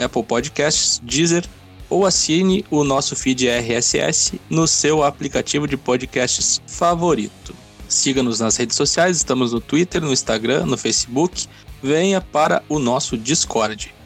Apple 0.00 0.22
Podcasts, 0.22 1.00
Deezer 1.02 1.44
ou 1.90 2.06
assine 2.06 2.64
o 2.70 2.84
nosso 2.84 3.16
feed 3.16 3.48
RSS 3.48 4.40
no 4.48 4.68
seu 4.68 5.02
aplicativo 5.02 5.66
de 5.66 5.76
podcasts 5.76 6.62
favorito. 6.68 7.52
Siga-nos 7.88 8.38
nas 8.38 8.56
redes 8.56 8.76
sociais, 8.76 9.16
estamos 9.16 9.52
no 9.52 9.60
Twitter, 9.60 10.00
no 10.00 10.12
Instagram, 10.12 10.64
no 10.64 10.78
Facebook. 10.78 11.48
Venha 11.82 12.20
para 12.20 12.62
o 12.68 12.78
nosso 12.78 13.18
Discord. 13.18 13.97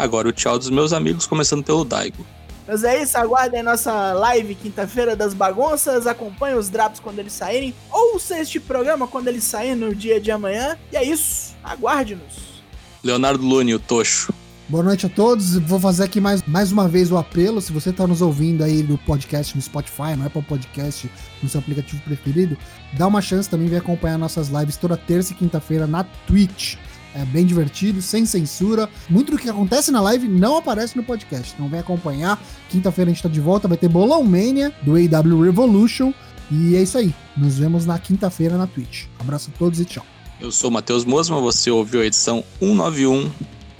Agora 0.00 0.28
o 0.28 0.32
tchau 0.32 0.58
dos 0.58 0.70
meus 0.70 0.94
amigos, 0.94 1.26
começando 1.26 1.62
pelo 1.62 1.84
Daigo. 1.84 2.24
Mas 2.66 2.84
é 2.84 3.02
isso, 3.02 3.18
aguardem 3.18 3.62
nossa 3.62 4.14
live 4.14 4.54
quinta-feira 4.54 5.14
das 5.14 5.34
bagunças, 5.34 6.06
acompanhem 6.06 6.56
os 6.56 6.70
drops 6.70 7.00
quando 7.00 7.18
eles 7.18 7.34
saírem, 7.34 7.74
ouça 7.90 8.38
este 8.38 8.58
programa 8.58 9.06
quando 9.06 9.28
ele 9.28 9.42
sair 9.42 9.74
no 9.74 9.94
dia 9.94 10.18
de 10.18 10.30
amanhã. 10.30 10.78
E 10.90 10.96
é 10.96 11.04
isso, 11.04 11.54
aguarde-nos. 11.62 12.62
Leonardo 13.04 13.44
Lune, 13.44 13.74
o 13.74 13.78
Tocho. 13.78 14.32
Boa 14.70 14.84
noite 14.84 15.04
a 15.04 15.08
todos. 15.08 15.58
Vou 15.58 15.78
fazer 15.78 16.04
aqui 16.04 16.18
mais, 16.18 16.42
mais 16.44 16.72
uma 16.72 16.88
vez 16.88 17.10
o 17.10 17.18
apelo. 17.18 17.60
Se 17.60 17.70
você 17.70 17.90
está 17.90 18.06
nos 18.06 18.22
ouvindo 18.22 18.64
aí 18.64 18.82
do 18.82 18.96
podcast 18.96 19.54
no 19.54 19.60
Spotify, 19.60 20.16
no 20.16 20.24
Apple 20.24 20.42
Podcast, 20.42 21.10
no 21.42 21.48
seu 21.48 21.60
aplicativo 21.60 22.00
preferido, 22.02 22.56
dá 22.94 23.06
uma 23.06 23.20
chance 23.20 23.50
também 23.50 23.68
de 23.68 23.76
acompanhar 23.76 24.16
nossas 24.16 24.48
lives 24.48 24.76
toda 24.76 24.96
terça 24.96 25.32
e 25.32 25.36
quinta-feira 25.36 25.86
na 25.86 26.04
Twitch. 26.26 26.76
É 27.14 27.24
bem 27.24 27.44
divertido, 27.44 28.00
sem 28.00 28.24
censura. 28.24 28.88
Muito 29.08 29.32
do 29.32 29.38
que 29.38 29.48
acontece 29.48 29.90
na 29.90 30.00
live 30.00 30.28
não 30.28 30.56
aparece 30.56 30.96
no 30.96 31.02
podcast. 31.02 31.52
Então 31.54 31.68
vem 31.68 31.80
acompanhar. 31.80 32.40
Quinta-feira 32.68 33.10
a 33.10 33.14
gente 33.14 33.22
tá 33.22 33.28
de 33.28 33.40
volta. 33.40 33.66
Vai 33.66 33.76
ter 33.76 33.88
Bolão 33.88 34.22
Mania 34.22 34.72
do 34.82 34.92
AW 34.92 35.42
Revolution. 35.42 36.12
E 36.50 36.76
é 36.76 36.82
isso 36.82 36.98
aí. 36.98 37.14
Nos 37.36 37.58
vemos 37.58 37.86
na 37.86 37.98
quinta-feira 37.98 38.56
na 38.56 38.66
Twitch. 38.66 39.06
Abraço 39.18 39.50
a 39.54 39.58
todos 39.58 39.80
e 39.80 39.84
tchau. 39.84 40.04
Eu 40.40 40.50
sou 40.50 40.70
Matheus 40.70 41.04
Mosma. 41.04 41.40
Você 41.40 41.70
ouviu 41.70 42.00
a 42.00 42.06
edição 42.06 42.44
191. 42.60 43.30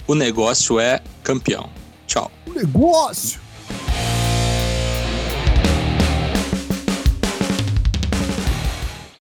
O 0.07 0.15
negócio 0.15 0.79
é 0.79 1.01
campeão. 1.23 1.69
Tchau. 2.07 2.31
O 2.47 2.53
negócio! 2.53 3.39